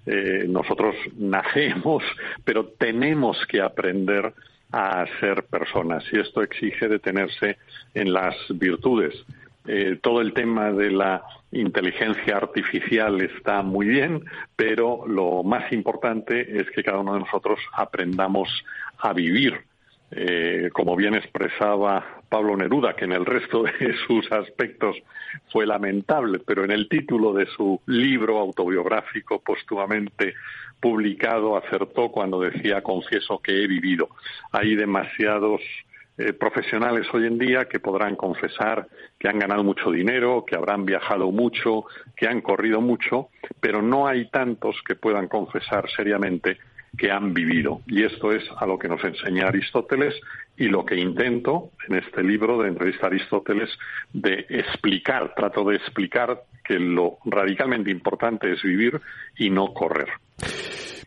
[0.06, 2.02] Eh, nosotros nacemos,
[2.44, 4.32] pero tenemos que aprender
[4.70, 7.58] a ser personas y esto exige detenerse
[7.94, 9.14] en las virtudes.
[9.66, 11.22] Eh, todo el tema de la
[11.52, 14.24] inteligencia artificial está muy bien,
[14.56, 18.48] pero lo más importante es que cada uno de nosotros aprendamos
[18.98, 19.64] a vivir
[20.16, 24.96] eh, como bien expresaba Pablo Neruda, que en el resto de sus aspectos
[25.52, 30.34] fue lamentable, pero en el título de su libro autobiográfico póstumamente
[30.80, 34.08] publicado acertó cuando decía confieso que he vivido.
[34.52, 35.60] Hay demasiados
[36.16, 38.86] eh, profesionales hoy en día que podrán confesar
[39.18, 41.86] que han ganado mucho dinero, que habrán viajado mucho,
[42.16, 46.58] que han corrido mucho, pero no hay tantos que puedan confesar seriamente
[46.96, 47.80] que han vivido.
[47.86, 50.14] Y esto es a lo que nos enseña Aristóteles
[50.56, 53.70] y lo que intento en este libro de entrevista a Aristóteles
[54.12, 59.00] de explicar, trato de explicar que lo radicalmente importante es vivir
[59.36, 60.08] y no correr.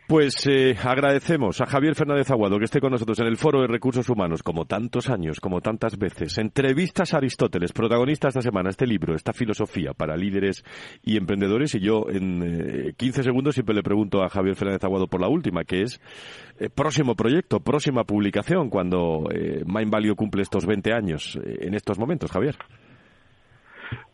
[0.08, 3.66] Pues eh, agradecemos a Javier Fernández Aguado que esté con nosotros en el Foro de
[3.66, 6.38] Recursos Humanos, como tantos años, como tantas veces.
[6.38, 10.64] Entrevistas a Aristóteles, protagonista esta semana, este libro, esta filosofía para líderes
[11.02, 11.74] y emprendedores.
[11.74, 15.28] Y yo en eh, 15 segundos siempre le pregunto a Javier Fernández Aguado por la
[15.28, 16.00] última, que es
[16.58, 21.98] eh, próximo proyecto, próxima publicación, cuando eh, Mind cumple estos 20 años eh, en estos
[21.98, 22.56] momentos, Javier.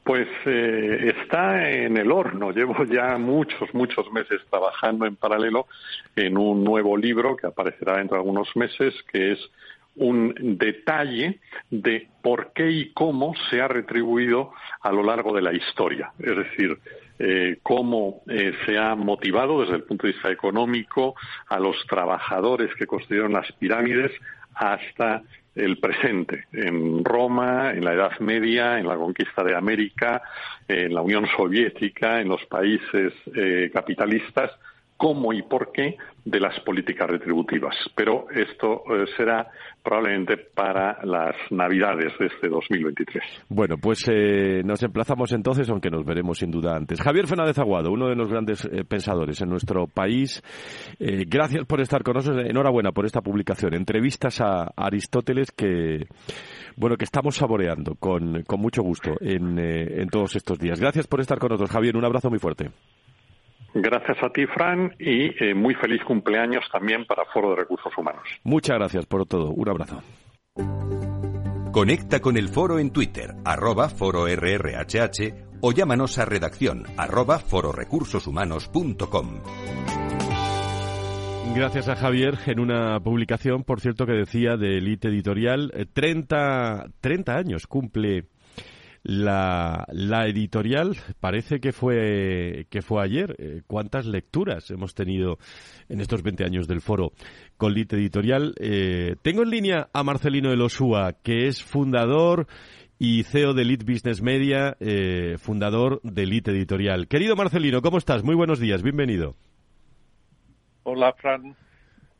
[0.04, 2.50] Pues eh, está en el horno.
[2.52, 5.66] Llevo ya muchos, muchos meses trabajando en paralelo
[6.14, 9.38] en un nuevo libro que aparecerá dentro de algunos meses, que es
[9.96, 11.38] un detalle
[11.70, 16.12] de por qué y cómo se ha retribuido a lo largo de la historia.
[16.18, 16.78] Es decir,
[17.18, 21.14] eh, cómo eh, se ha motivado desde el punto de vista económico
[21.48, 24.10] a los trabajadores que construyeron las pirámides
[24.54, 25.22] hasta
[25.54, 30.22] el presente, en Roma, en la Edad Media, en la conquista de América,
[30.66, 34.50] en la Unión Soviética, en los países eh, capitalistas,
[34.96, 37.76] cómo y por qué de las políticas retributivas.
[37.94, 39.50] Pero esto eh, será
[39.84, 43.22] probablemente para las Navidades de este 2023.
[43.50, 47.00] Bueno, pues eh, nos emplazamos entonces, aunque nos veremos sin duda antes.
[47.02, 50.42] Javier Fernández Aguado, uno de los grandes eh, pensadores en nuestro país,
[50.98, 52.46] eh, gracias por estar con nosotros.
[52.48, 53.74] Enhorabuena por esta publicación.
[53.74, 56.06] Entrevistas a Aristóteles que,
[56.76, 60.80] bueno, que estamos saboreando con, con mucho gusto en, en todos estos días.
[60.80, 61.96] Gracias por estar con nosotros, Javier.
[61.96, 62.70] Un abrazo muy fuerte.
[63.74, 68.22] Gracias a ti, Fran, y eh, muy feliz cumpleaños también para Foro de Recursos Humanos.
[68.44, 69.50] Muchas gracias por todo.
[69.50, 70.00] Un abrazo.
[71.72, 79.40] Conecta con el foro en Twitter, arroba foro RRHH, o llámanos a redacción, arroba fororecursoshumanos.com.
[81.56, 86.90] Gracias a Javier en una publicación, por cierto, que decía de Elite Editorial, eh, 30,
[87.00, 88.26] 30 años cumple
[89.04, 90.96] la, la editorial.
[91.20, 93.36] Parece que fue, que fue ayer.
[93.38, 95.38] Eh, ¿Cuántas lecturas hemos tenido
[95.88, 97.12] en estos 20 años del foro
[97.56, 98.54] con Elite Editorial?
[98.58, 102.46] Eh, tengo en línea a Marcelino Elosúa, que es fundador
[102.98, 107.06] y CEO de Elite Business Media, eh, fundador de Elite Editorial.
[107.06, 108.24] Querido Marcelino, ¿cómo estás?
[108.24, 109.34] Muy buenos días, bienvenido.
[110.84, 111.56] Hola, Fran.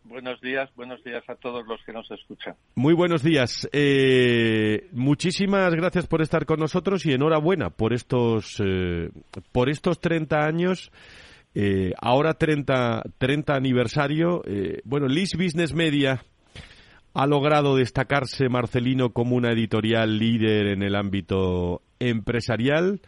[0.05, 2.55] Buenos días, buenos días a todos los que nos escuchan.
[2.75, 3.69] Muy buenos días.
[3.73, 9.09] Eh, muchísimas gracias por estar con nosotros y enhorabuena por estos, eh,
[9.51, 10.93] por estos 30 años.
[11.55, 14.43] Eh, ahora 30, 30 aniversario.
[14.45, 16.23] Eh, bueno, Lis Business Media
[17.15, 23.01] ha logrado destacarse, Marcelino, como una editorial líder en el ámbito empresarial.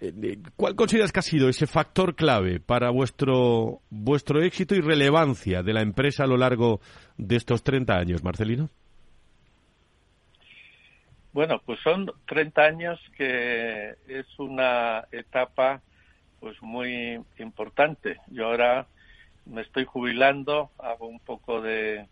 [0.00, 5.62] Eh, ¿Cuál consideras que ha sido ese factor clave para vuestro, vuestro éxito y relevancia
[5.62, 6.80] de la empresa a lo largo
[7.18, 8.70] de estos 30 años, Marcelino?
[11.32, 15.80] Bueno, pues son 30 años que es una etapa
[16.40, 18.18] pues muy importante.
[18.28, 18.86] Yo ahora
[19.44, 22.06] me estoy jubilando, hago un poco de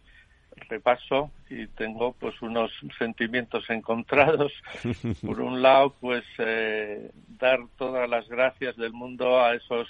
[0.69, 4.53] repaso y tengo pues unos sentimientos encontrados.
[5.27, 9.89] Por un lado, pues eh, dar todas las gracias del mundo a esos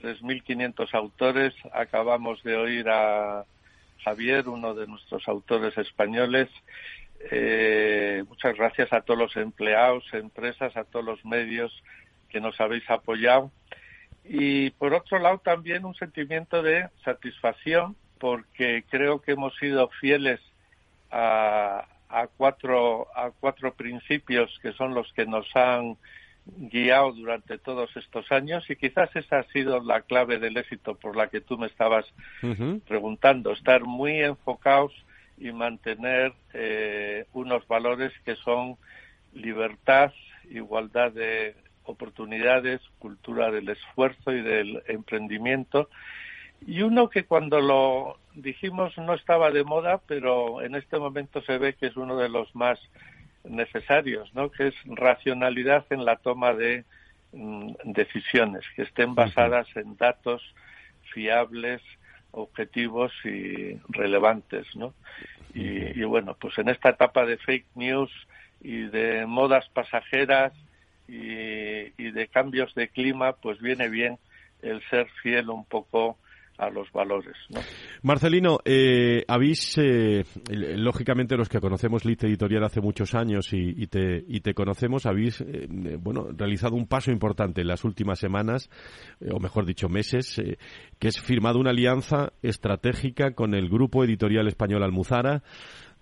[0.00, 1.54] 3.500 autores.
[1.72, 3.44] Acabamos de oír a
[4.04, 6.48] Javier, uno de nuestros autores españoles.
[7.30, 11.72] Eh, muchas gracias a todos los empleados, empresas, a todos los medios
[12.28, 13.50] que nos habéis apoyado.
[14.24, 20.40] Y por otro lado también un sentimiento de satisfacción porque creo que hemos sido fieles
[21.10, 25.96] a, a, cuatro, a cuatro principios que son los que nos han
[26.46, 31.16] guiado durante todos estos años y quizás esa ha sido la clave del éxito por
[31.16, 32.04] la que tú me estabas
[32.42, 32.80] uh -huh.
[32.82, 34.92] preguntando, estar muy enfocados
[35.38, 38.76] y mantener eh, unos valores que son
[39.32, 40.12] libertad,
[40.50, 45.88] igualdad de oportunidades, cultura del esfuerzo y del emprendimiento
[46.66, 51.58] y uno que cuando lo dijimos no estaba de moda, pero en este momento se
[51.58, 52.80] ve que es uno de los más
[53.44, 54.50] necesarios, ¿no?
[54.50, 56.84] Que es racionalidad en la toma de
[57.32, 60.42] mm, decisiones, que estén basadas en datos
[61.12, 61.82] fiables,
[62.30, 64.94] objetivos y relevantes, ¿no?
[65.54, 68.10] Y, y bueno, pues en esta etapa de fake news
[68.60, 70.52] y de modas pasajeras
[71.06, 74.18] y, y de cambios de clima, pues viene bien
[74.62, 76.18] el ser fiel un poco
[76.58, 77.34] a los valores.
[77.50, 77.60] ¿no?
[78.02, 84.24] Marcelino, eh, habéis, eh, lógicamente los que conocemos Lit Editorial hace muchos años y, te,
[84.26, 85.66] y te conocemos, habéis eh,
[86.00, 88.70] bueno, realizado un paso importante en las últimas semanas,
[89.30, 90.40] o mejor dicho meses,
[90.98, 95.42] que es firmado una alianza estratégica con el Grupo Editorial Español Almuzara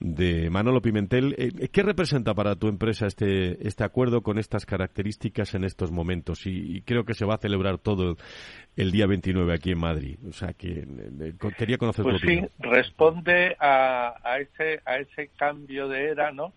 [0.03, 1.34] de Manolo Pimentel.
[1.38, 6.46] Eh, ¿Qué representa para tu empresa este, este acuerdo con estas características en estos momentos?
[6.46, 8.16] Y, creo que se va a celebrar todo
[8.76, 10.18] el día 29 aquí en Madrid.
[10.28, 10.84] O sea, que eh,
[11.20, 12.48] eh, quería conocer pues tu opinión.
[12.48, 16.53] sí, responde a, a, ese, a ese cambio de era, ¿no?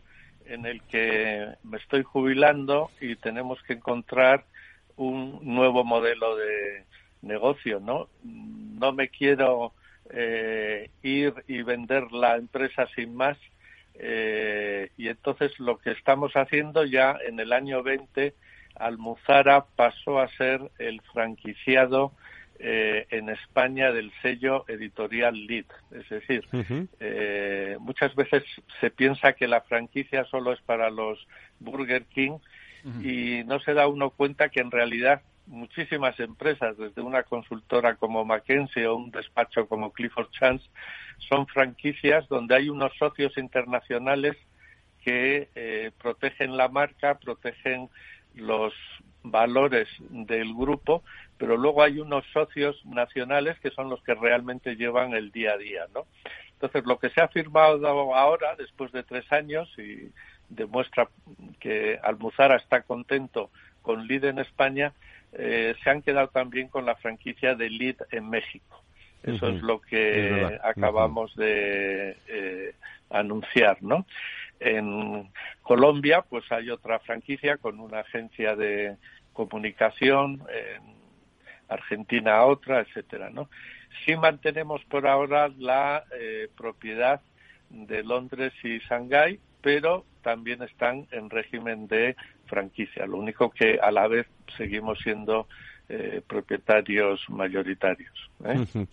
[0.47, 4.45] En el que me estoy jubilando y tenemos que encontrar
[4.95, 6.83] un nuevo modelo de
[7.21, 8.07] negocio, ¿no?
[8.23, 9.73] No me quiero
[10.09, 13.37] eh, ir y vender la empresa sin más.
[13.95, 18.33] Eh, y entonces lo que estamos haciendo ya en el año 20,
[18.75, 22.11] Almuzara pasó a ser el franquiciado
[22.59, 25.65] eh, en España del sello editorial Lead.
[25.91, 26.45] Es decir,
[27.79, 28.43] muchas veces
[28.79, 31.25] se piensa que la franquicia solo es para los
[31.59, 32.37] Burger King
[33.01, 38.25] y no se da uno cuenta que en realidad muchísimas empresas, desde una consultora como
[38.25, 40.65] McKinsey o un despacho como Clifford Chance,
[41.29, 44.35] son franquicias donde hay unos socios internacionales
[45.03, 47.89] que eh, protegen la marca, protegen
[48.33, 48.73] los
[49.23, 51.03] valores del grupo,
[51.37, 55.57] pero luego hay unos socios nacionales que son los que realmente llevan el día a
[55.57, 56.05] día, ¿no?
[56.53, 60.11] Entonces, lo que se ha firmado ahora, después de tres años, y
[60.49, 61.09] demuestra
[61.59, 64.93] que Almuzara está contento con LID en España,
[65.37, 68.81] eh, se han quedado también con la franquicia de Lead en México.
[69.23, 72.75] Eso es lo que acabamos de eh,
[73.09, 74.05] anunciar, ¿no?
[74.59, 75.31] En
[75.63, 78.97] Colombia, pues hay otra franquicia con una agencia de
[79.33, 80.95] comunicación, en
[81.67, 83.49] Argentina otra, etcétera, ¿no?
[84.05, 87.21] Sí mantenemos por ahora la eh, propiedad
[87.69, 92.15] de Londres y Shanghái, pero también están en régimen de
[92.47, 93.05] franquicia.
[93.05, 94.25] Lo único que a la vez
[94.57, 95.47] seguimos siendo
[95.87, 98.13] eh, propietarios mayoritarios.
[98.43, 98.65] ¿eh?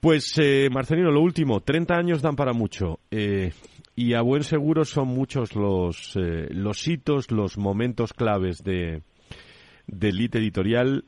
[0.00, 3.00] Pues, eh, Marcelino, lo último, 30 años dan para mucho.
[3.10, 9.02] y a buen seguro son muchos los, los hitos, los momentos claves de,
[9.86, 11.04] de Elite Editorial.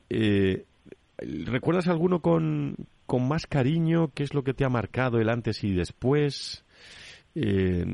[1.18, 2.76] ¿Recuerdas alguno con,
[3.06, 4.10] con más cariño?
[4.14, 6.61] ¿Qué es lo que te ha marcado el antes y después?
[7.34, 7.84] Eh,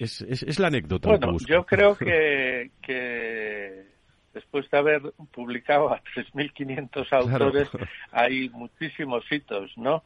[0.00, 1.08] es, es, la anécdota.
[1.08, 3.84] Bueno, yo creo que, que
[4.32, 5.02] después de haber
[5.32, 7.68] publicado a 3.500 autores,
[8.10, 10.02] hay muchísimos hitos, ¿no?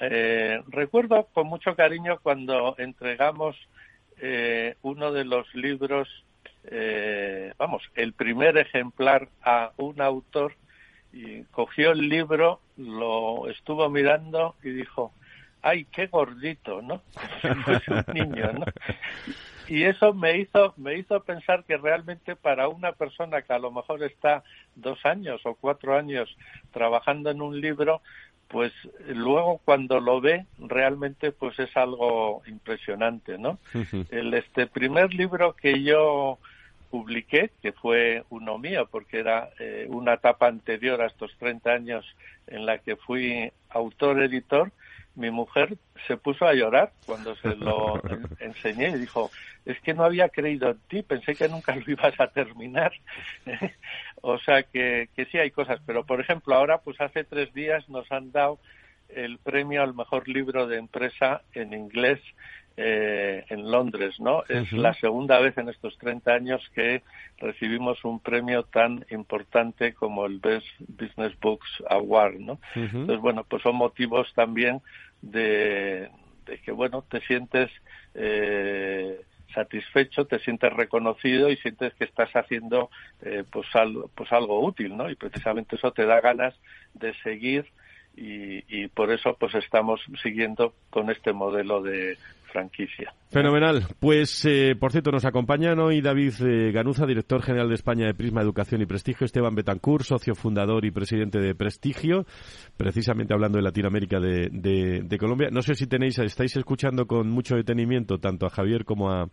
[0.00, 3.56] Eh, recuerdo con mucho cariño cuando entregamos
[4.20, 6.08] eh, uno de los libros,
[6.64, 10.54] eh, vamos, el primer ejemplar a un autor
[11.12, 15.12] y cogió el libro, lo estuvo mirando y dijo,
[15.62, 17.02] ay, qué gordito, ¿no?
[17.64, 18.64] Pues un niño, ¿no?
[19.68, 23.70] Y eso me hizo, me hizo pensar que realmente para una persona que a lo
[23.70, 24.42] mejor está
[24.74, 26.36] dos años o cuatro años
[26.72, 28.02] trabajando en un libro,
[28.48, 28.72] pues
[29.06, 33.58] luego cuando lo ve realmente pues es algo impresionante, ¿no?
[34.10, 36.38] El este primer libro que yo
[36.90, 42.04] publiqué, que fue uno mío, porque era eh, una etapa anterior a estos 30 años
[42.48, 44.72] en la que fui autor-editor,
[45.14, 48.00] mi mujer se puso a llorar cuando se lo
[48.40, 49.30] enseñé y dijo,
[49.64, 52.92] es que no había creído en ti, pensé que nunca lo ibas a terminar.
[54.22, 57.88] o sea que, que sí hay cosas, pero por ejemplo ahora, pues hace tres días
[57.88, 58.58] nos han dado
[59.08, 62.20] el premio al mejor libro de empresa en inglés
[62.76, 64.42] eh, en Londres, ¿no?
[64.48, 67.02] Es la segunda vez en estos 30 años que
[67.38, 72.58] recibimos un premio tan importante como el Best Business Books Award, ¿no?
[72.74, 74.80] Entonces, bueno, pues son motivos también
[75.20, 76.10] de,
[76.64, 77.70] que, bueno, te sientes
[78.14, 79.20] eh,
[79.52, 82.88] satisfecho, te sientes reconocido y sientes que estás haciendo
[83.22, 85.10] eh, pues, algo, pues algo útil, ¿no?
[85.10, 86.54] Y precisamente eso te da ganas
[86.94, 87.66] de seguir
[88.16, 92.16] y, y por eso pues estamos siguiendo con este modelo de,
[92.52, 93.12] franquicia.
[93.30, 93.86] Fenomenal.
[93.98, 98.14] Pues, eh, por cierto, nos acompañan hoy David eh, Ganuza, director general de España de
[98.14, 102.26] Prisma Educación y Prestigio, Esteban Betancourt, socio fundador y presidente de Prestigio,
[102.76, 105.48] precisamente hablando de Latinoamérica de, de, Colombia.
[105.50, 109.28] No sé si tenéis, estáis escuchando con mucho detenimiento tanto a Javier como a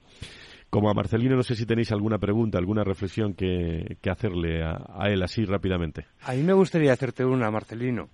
[0.69, 4.85] como a Marcelino, no sé si tenéis alguna pregunta, alguna reflexión que, que hacerle a,
[4.97, 6.07] a, él así rápidamente.
[6.23, 8.09] A mí me gustaría hacerte una, Marcelino.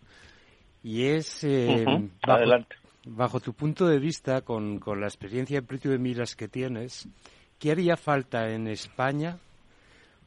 [0.83, 1.43] Y es...
[1.43, 1.83] Eh,
[2.21, 2.75] Adelante
[3.05, 7.07] bajo tu punto de vista, con, con la experiencia en Pretty de Miras que tienes,
[7.59, 9.37] ¿qué haría falta en España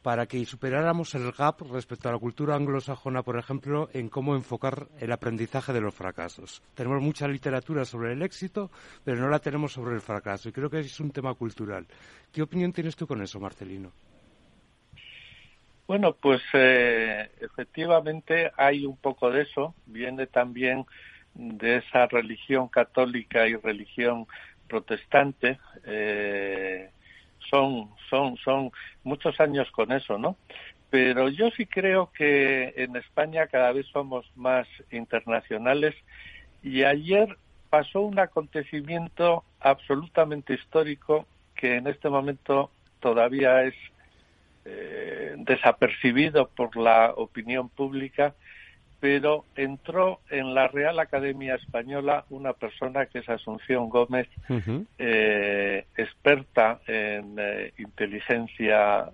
[0.06, 4.86] para que superáramos el gap respecto a la cultura anglosajona, por ejemplo, en cómo enfocar
[5.00, 6.62] el aprendizaje de los fracasos.
[6.76, 8.70] Tenemos mucha literatura sobre el éxito,
[9.02, 11.88] pero no la tenemos sobre el fracaso, y creo que es un tema cultural.
[12.32, 13.90] ¿Qué opinión tienes tú con eso, Marcelino?
[15.88, 19.74] Bueno, pues eh, efectivamente hay un poco de eso.
[19.86, 20.86] Viene también
[21.36, 24.26] de esa religión católica y religión
[24.68, 25.58] protestante.
[25.84, 26.90] Eh,
[27.50, 28.70] son, son, son
[29.04, 30.36] muchos años con eso, ¿no?
[30.90, 35.94] Pero yo sí creo que en España cada vez somos más internacionales
[36.62, 37.36] y ayer
[37.70, 42.70] pasó un acontecimiento absolutamente histórico que en este momento
[43.00, 43.74] todavía es
[44.64, 48.34] eh, desapercibido por la opinión pública,
[49.06, 54.26] pero entró en la Real Academia Española una persona que es Asunción Gómez,
[54.98, 59.08] eh, experta en eh, inteligencia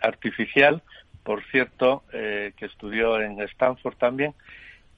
[0.00, 0.84] artificial,
[1.24, 4.34] por cierto, que estudió en Stanford también,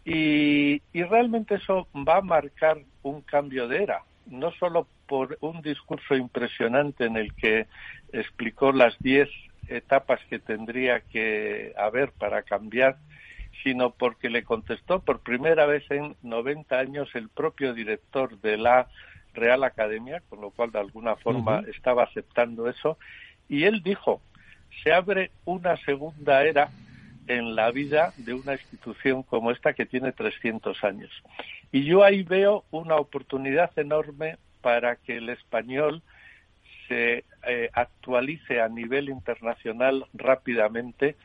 [0.04, 5.62] y, y realmente eso va a marcar un cambio de era, no solo por un
[5.62, 7.68] discurso impresionante en el que
[8.12, 9.30] explicó las diez
[9.68, 12.96] etapas que tendría que haber para cambiar,
[13.62, 18.88] sino porque le contestó por primera vez en 90 años el propio director de la
[19.32, 22.98] Real Academia, con lo cual de alguna forma estaba aceptando eso,
[23.48, 24.20] y él dijo,
[24.82, 26.70] se abre una segunda era
[27.26, 31.10] en la vida de una institución como esta que tiene 300 años.
[31.72, 36.02] Y yo ahí veo una oportunidad enorme para que el español
[36.94, 41.16] se eh, actualice a nivel internacional rápidamente,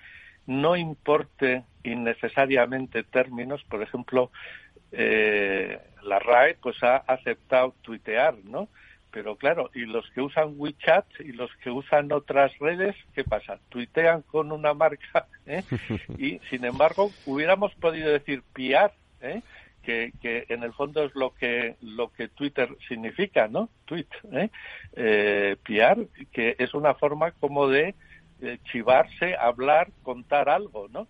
[0.48, 4.32] no importe innecesariamente términos, por ejemplo,
[4.92, 8.68] eh, la RAE pues ha aceptado tuitear, ¿no?
[9.12, 13.60] Pero claro, y los que usan WeChat y los que usan otras redes, ¿qué pasa?
[13.70, 15.64] Tuitean con una marca, ¿eh?
[16.18, 18.92] Y sin embargo, hubiéramos podido decir piar,
[19.22, 19.42] ¿eh?
[19.84, 23.70] Que, que, en el fondo es lo que lo que Twitter significa, ¿no?
[23.86, 24.50] Tweet, ¿eh?
[24.96, 25.58] eh
[26.32, 27.96] que es una forma como de
[28.72, 31.08] chivarse, hablar, contar algo, ¿no?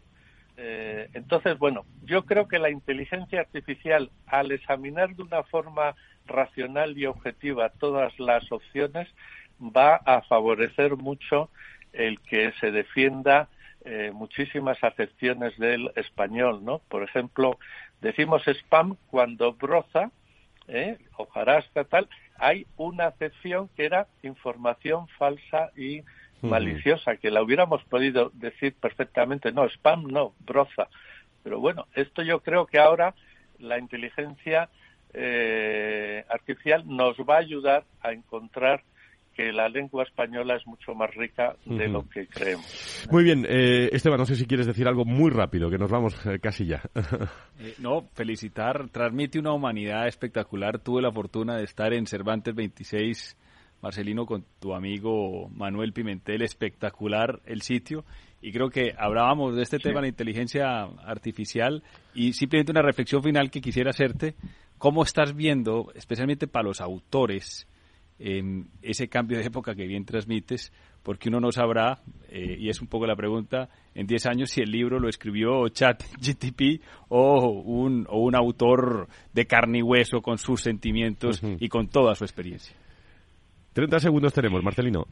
[0.62, 5.96] Eh, entonces, bueno, yo creo que la inteligencia artificial, al examinar de una forma
[6.26, 9.08] racional y objetiva todas las opciones,
[9.62, 11.50] va a favorecer mucho
[11.94, 13.48] el que se defienda
[13.86, 16.80] eh, muchísimas acepciones del español, ¿no?
[16.90, 17.58] Por ejemplo,
[18.02, 20.12] decimos spam cuando broza,
[20.68, 20.98] ¿eh?
[21.18, 26.04] hojarasca, tal, hay una acepción que era información falsa y
[26.42, 30.88] maliciosa, que la hubiéramos podido decir perfectamente, no, spam no, broza.
[31.44, 33.14] Pero bueno, esto yo creo que ahora
[33.60, 34.70] la inteligencia
[35.14, 38.84] eh, artificial nos va a ayudar a encontrar
[39.40, 43.08] que la lengua española es mucho más rica de lo que creemos.
[43.10, 46.14] Muy bien, eh, Esteban, no sé si quieres decir algo muy rápido, que nos vamos
[46.26, 46.82] eh, casi ya.
[47.62, 50.80] Eh, no, felicitar, transmite una humanidad espectacular.
[50.80, 53.38] Tuve la fortuna de estar en Cervantes 26
[53.82, 58.06] Marcelino, con tu amigo Manuel Pimentel, espectacular el sitio.
[58.42, 61.84] Y creo que hablábamos de este tema tema, la inteligencia artificial,
[62.14, 64.36] y simplemente una reflexión final que quisiera hacerte.
[64.78, 67.68] ¿Cómo estás viendo, especialmente para los autores,
[68.20, 70.72] em, ese cambio de época que bien transmites?
[71.04, 72.00] Porque uno no sabrá,
[72.30, 75.68] eh, y es un poco la pregunta, en 10 años si el libro lo escribió
[75.70, 81.70] Chat GTP o un, o un autor de carne y hueso con sus sentimientos y
[81.70, 82.76] con toda su experiencia.
[83.74, 85.06] 30 segundos tenemos, Marcelino.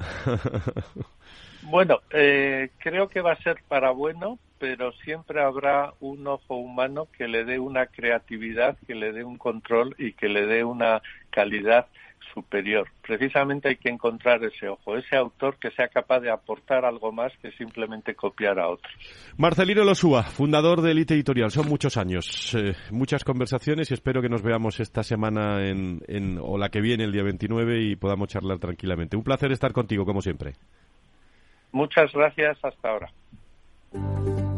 [1.63, 7.07] bueno, eh, creo que va a ser para bueno, pero siempre habrá un ojo humano
[7.17, 11.01] que le dé una creatividad, que le dé un control y que le dé una
[11.29, 11.87] calidad
[12.33, 12.87] superior.
[13.01, 17.31] Precisamente hay que encontrar ese ojo, ese autor que sea capaz de aportar algo más
[17.41, 18.93] que simplemente copiar a otros.
[19.37, 21.51] Marcelino Losúa, fundador de Elite Editorial.
[21.51, 26.39] Son muchos años, eh, muchas conversaciones y espero que nos veamos esta semana en, en,
[26.41, 29.17] o la que viene, el día 29, y podamos charlar tranquilamente.
[29.17, 30.53] Un placer estar contigo, como siempre.
[31.71, 32.57] Muchas gracias.
[32.63, 33.11] Hasta ahora.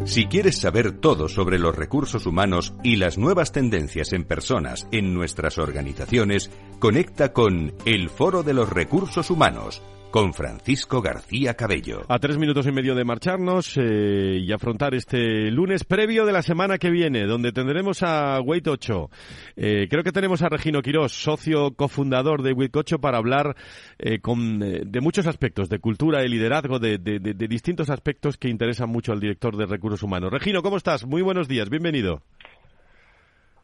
[0.05, 5.13] Si quieres saber todo sobre los recursos humanos y las nuevas tendencias en personas en
[5.13, 9.81] nuestras organizaciones, conecta con El Foro de los Recursos Humanos
[10.11, 12.03] con Francisco García Cabello.
[12.07, 16.41] A tres minutos y medio de marcharnos eh, y afrontar este lunes previo de la
[16.41, 19.09] semana que viene, donde tendremos a Wait 8.
[19.55, 23.55] Eh, creo que tenemos a Regino Quirós, socio cofundador de Wait 8, para hablar
[23.99, 28.49] eh, con, de muchos aspectos, de cultura, de liderazgo, de, de, de, distintos aspectos que
[28.49, 30.31] interesan mucho al director de Recursos Humanos.
[30.31, 31.05] Regino, ¿cómo estás?
[31.05, 32.21] Muy buenos días, bienvenido.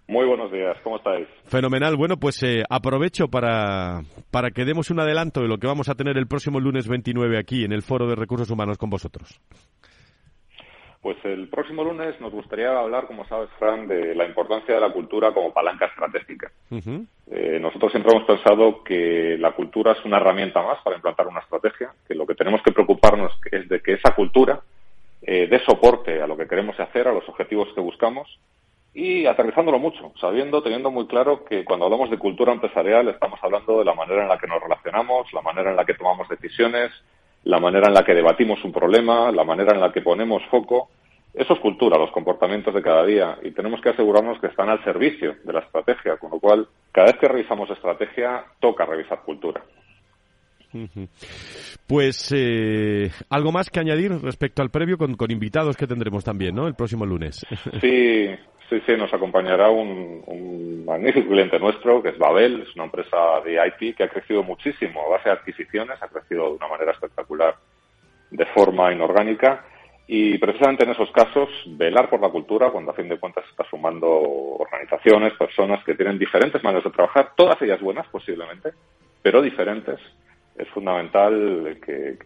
[0.08, 1.28] Muy buenos días, ¿cómo estáis?
[1.46, 1.96] Fenomenal.
[1.96, 5.96] Bueno, pues eh, aprovecho para, para que demos un adelanto de lo que vamos a
[5.96, 9.40] tener el próximo lunes 29 aquí en el Foro de Recursos Humanos con vosotros.
[11.02, 14.92] Pues el próximo lunes nos gustaría hablar, como sabes, Fran, de la importancia de la
[14.92, 16.52] cultura como palanca estratégica.
[16.72, 21.42] Eh, nosotros siempre hemos pensado que la cultura es una herramienta más para implantar una
[21.42, 24.62] estrategia, que lo que tenemos que preocuparnos es de que esa cultura
[25.22, 28.40] eh, dé soporte a lo que queremos hacer, a los objetivos que buscamos
[28.96, 33.80] y aterrizándolo mucho, sabiendo, teniendo muy claro que cuando hablamos de cultura empresarial estamos hablando
[33.80, 36.92] de la manera en la que nos relacionamos, la manera en la que tomamos decisiones,
[37.44, 40.90] la manera en la que debatimos un problema, la manera en la que ponemos foco.
[41.34, 44.82] Eso es cultura, los comportamientos de cada día, y tenemos que asegurarnos que están al
[44.86, 49.62] servicio de la estrategia, con lo cual, cada vez que revisamos estrategia, toca revisar cultura.
[51.88, 56.56] Pues eh, algo más que añadir respecto al previo con, con, invitados que tendremos también,
[56.56, 56.68] ¿no?
[56.68, 57.46] El próximo lunes.
[57.82, 58.30] Sí,
[58.70, 63.54] sí, sí, nos acompañará un, magnífico cliente nuestro, que es Babel, es una empresa de
[63.54, 67.56] IT que ha crecido muchísimo a base de adquisiciones, ha crecido de una manera espectacular
[68.30, 69.66] de forma inorgánica.
[70.08, 73.68] Y precisamente en esos casos, velar por la cultura, cuando a fin de cuentas está
[73.68, 78.74] sumando organizaciones, personas que tienen diferentes maneras de trabajar, todas ellas buenas posiblemente,
[79.24, 80.00] pero diferentes,
[80.56, 82.18] es fundamental que,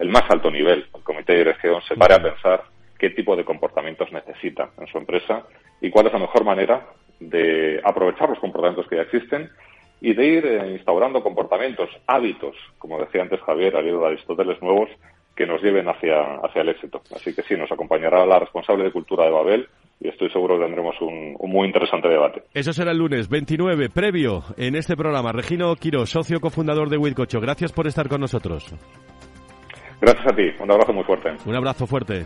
[0.00, 2.64] el más alto nivel, el comité de dirección, se pare a pensar
[3.00, 5.46] qué tipo de comportamientos necesita en su empresa
[5.80, 6.86] y cuál es la mejor manera
[7.18, 9.50] de aprovechar los comportamientos que ya existen
[10.02, 14.88] y de ir eh, instaurando comportamientos, hábitos, como decía antes Javier, al de Aristóteles nuevos,
[15.34, 17.02] que nos lleven hacia, hacia el éxito.
[17.14, 20.64] Así que sí, nos acompañará la responsable de cultura de Babel, y estoy seguro que
[20.64, 22.42] tendremos un, un, muy interesante debate.
[22.54, 25.32] Eso será el lunes 29, previo en este programa.
[25.32, 28.74] Regino Quiro, socio cofundador de Wilcocho, gracias por estar con nosotros.
[30.00, 31.30] Gracias a ti, un abrazo muy fuerte.
[31.44, 32.24] Un abrazo fuerte.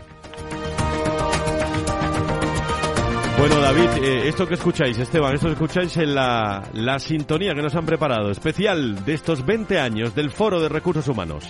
[3.47, 7.61] Bueno, David, eh, esto que escucháis, Esteban, esto que escucháis en la, la sintonía que
[7.61, 11.45] nos han preparado, especial de estos 20 años del Foro de Recursos Humanos.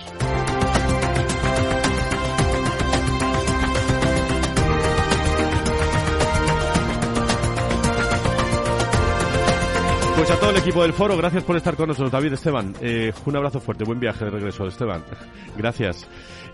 [10.26, 12.10] Pues a todo el equipo del foro, gracias por estar con nosotros.
[12.10, 15.04] David, Esteban, eh, un abrazo fuerte, buen viaje de regreso, Esteban.
[15.56, 16.04] Gracias.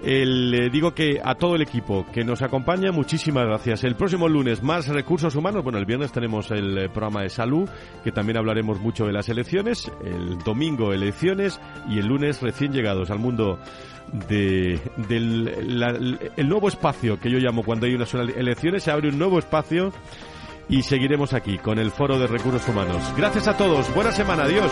[0.03, 3.85] Le digo que a todo el equipo que nos acompaña, muchísimas gracias.
[3.85, 5.65] El próximo lunes más recursos humanos.
[5.65, 7.67] Bueno, el viernes tenemos el eh, programa de salud,
[8.05, 9.91] que también hablaremos mucho de las elecciones.
[10.05, 11.59] El domingo elecciones
[11.89, 13.59] y el lunes recién llegados al mundo
[14.29, 15.97] de, del la,
[16.37, 19.93] el nuevo espacio que yo llamo cuando hay unas elecciones, se abre un nuevo espacio
[20.69, 23.03] y seguiremos aquí con el Foro de Recursos Humanos.
[23.17, 24.71] Gracias a todos, buena semana, adiós.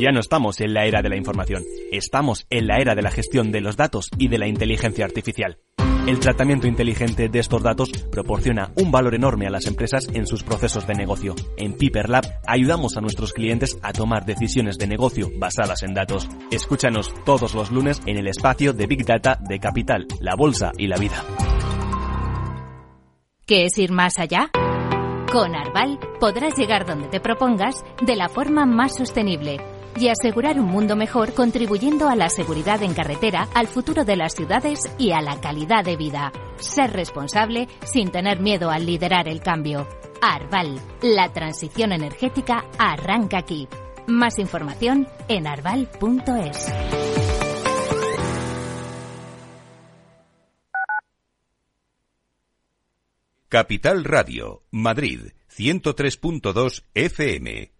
[0.00, 3.10] Ya no estamos en la era de la información, estamos en la era de la
[3.10, 5.58] gestión de los datos y de la inteligencia artificial.
[6.06, 10.42] El tratamiento inteligente de estos datos proporciona un valor enorme a las empresas en sus
[10.42, 11.34] procesos de negocio.
[11.56, 16.28] En Piper Lab ayudamos a nuestros clientes a tomar decisiones de negocio basadas en datos.
[16.50, 20.86] Escúchanos todos los lunes en el espacio de Big Data de Capital, la Bolsa y
[20.86, 21.22] la Vida.
[23.46, 24.50] ¿Qué es ir más allá?
[25.30, 29.58] Con Arval podrás llegar donde te propongas de la forma más sostenible
[29.96, 34.34] y asegurar un mundo mejor contribuyendo a la seguridad en carretera, al futuro de las
[34.34, 36.32] ciudades y a la calidad de vida.
[36.56, 39.88] Ser responsable sin tener miedo al liderar el cambio.
[40.22, 43.68] Arval, la transición energética arranca aquí.
[44.06, 46.68] Más información en arval.es.
[53.50, 57.79] Capital Radio, Madrid, 103.2 FM.